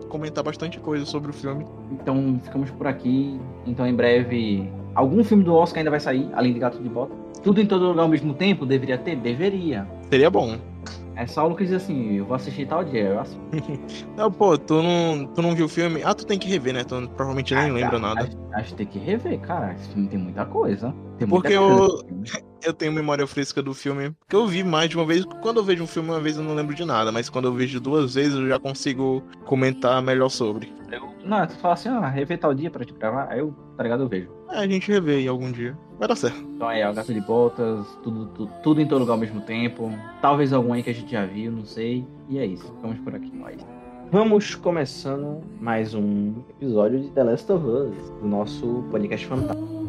comentar 0.09 0.42
bastante 0.42 0.81
coisa 0.81 1.05
sobre 1.05 1.31
o 1.31 1.35
filme. 1.35 1.66
Então, 1.90 2.40
ficamos 2.42 2.70
por 2.70 2.87
aqui. 2.87 3.38
Então, 3.66 3.87
em 3.87 3.94
breve, 3.94 4.72
algum 4.94 5.22
filme 5.22 5.44
do 5.44 5.55
Oscar 5.55 5.81
ainda 5.81 5.90
vai 5.90 6.00
sair, 6.00 6.28
além 6.33 6.55
de 6.55 6.59
Gato 6.59 6.83
de 6.83 6.88
Bota. 6.88 7.14
Tudo 7.42 7.61
em 7.61 7.66
todo 7.66 7.88
lugar 7.88 8.02
ao 8.02 8.09
mesmo 8.09 8.33
tempo? 8.33 8.64
Deveria 8.64 8.96
ter? 8.96 9.16
Deveria. 9.16 9.87
Seria 10.09 10.31
bom. 10.31 10.57
É 11.22 11.26
só 11.26 11.46
o 11.46 11.50
Lucas 11.50 11.68
diz 11.68 11.76
assim, 11.76 12.14
eu 12.14 12.24
vou 12.24 12.35
assistir 12.35 12.66
tal 12.66 12.82
dia, 12.82 13.02
eu 13.02 13.20
assisto. 13.20 13.40
não, 14.16 14.28
pô, 14.28 14.58
tu 14.58 14.82
não, 14.82 15.24
tu 15.26 15.40
não 15.40 15.54
viu 15.54 15.66
o 15.66 15.68
filme? 15.68 16.02
Ah, 16.02 16.12
tu 16.12 16.26
tem 16.26 16.37
que 16.37 16.48
rever, 16.48 16.74
né? 16.74 16.82
Tu 16.82 17.08
provavelmente 17.11 17.54
nem 17.54 17.70
ah, 17.70 17.72
lembra 17.72 17.98
nada. 18.00 18.22
Acho, 18.22 18.37
acho 18.54 18.68
que 18.70 18.74
tem 18.74 18.87
que 18.87 18.98
rever, 18.98 19.38
cara. 19.38 19.72
Esse 19.72 19.88
filme 19.90 20.08
tem 20.08 20.18
muita 20.18 20.44
coisa. 20.44 20.92
Tem 21.18 21.29
Porque 21.29 21.53
eu, 21.53 22.03
eu 22.64 22.72
tenho 22.72 22.92
memória 22.92 23.27
fresca 23.27 23.62
do 23.62 23.75
filme. 23.75 24.11
Porque 24.20 24.37
eu 24.37 24.46
vi 24.46 24.62
mais 24.62 24.88
de 24.88 24.96
uma 24.96 25.05
vez. 25.05 25.25
Quando 25.40 25.59
eu 25.59 25.64
vejo 25.64 25.85
um 25.85 25.87
filme 25.87 26.11
uma 26.11 26.20
vez 26.20 26.37
eu 26.37 26.42
não 26.42 26.55
lembro 26.55 26.75
de 26.75 26.85
nada. 26.85 27.12
Mas 27.12 27.29
quando 27.29 27.46
eu 27.46 27.53
vejo 27.53 27.81
duas 27.81 28.14
vezes 28.14 28.35
eu 28.35 28.48
já 28.48 28.59
consigo 28.59 29.22
comentar 29.44 30.03
melhor 30.03 30.29
sobre. 30.29 30.72
Eu 30.90 31.09
Não, 31.25 31.46
tu 31.46 31.57
fala 31.57 31.75
assim, 31.75 31.88
ah, 31.88 32.09
rever 32.09 32.38
tal 32.38 32.53
dia 32.53 32.70
pra 32.70 32.85
te 32.85 32.92
gravar, 32.92 33.29
aí 33.31 33.38
eu, 33.38 33.55
tá 33.77 33.83
ligado, 33.83 34.03
eu 34.03 34.09
vejo. 34.09 34.29
É, 34.51 34.59
a 34.59 34.66
gente 34.66 34.90
revê 34.90 35.16
aí 35.16 35.29
algum 35.29 35.51
dia. 35.51 35.77
Vai 35.98 36.09
dar 36.09 36.16
certo. 36.16 36.38
Então 36.55 36.68
aí, 36.68 36.83
ó, 36.85 36.92
Gato 36.92 37.14
de 37.14 37.20
Botas, 37.20 37.87
tudo, 38.03 38.27
tudo, 38.27 38.53
tudo 38.62 38.81
em 38.81 38.87
todo 38.87 39.01
lugar 39.01 39.14
ao 39.14 39.18
mesmo 39.18 39.40
tempo. 39.40 39.90
Talvez 40.20 40.53
algum 40.53 40.72
aí 40.72 40.83
que 40.83 40.90
a 40.90 40.94
gente 40.94 41.11
já 41.11 41.25
viu, 41.25 41.51
não 41.51 41.64
sei. 41.64 42.05
E 42.29 42.38
é 42.38 42.44
isso, 42.44 42.75
vamos 42.83 42.98
por 43.01 43.14
aqui 43.14 43.35
mais. 43.35 43.64
Vamos 44.11 44.55
começando 44.55 45.40
mais 45.59 45.94
um 45.94 46.35
episódio 46.51 47.01
de 47.01 47.09
The 47.12 47.25
Last 47.25 47.51
of 47.51 47.64
Us, 47.64 48.11
do 48.20 48.27
nosso 48.27 48.85
podcast 48.90 49.27
fantástico. 49.27 49.81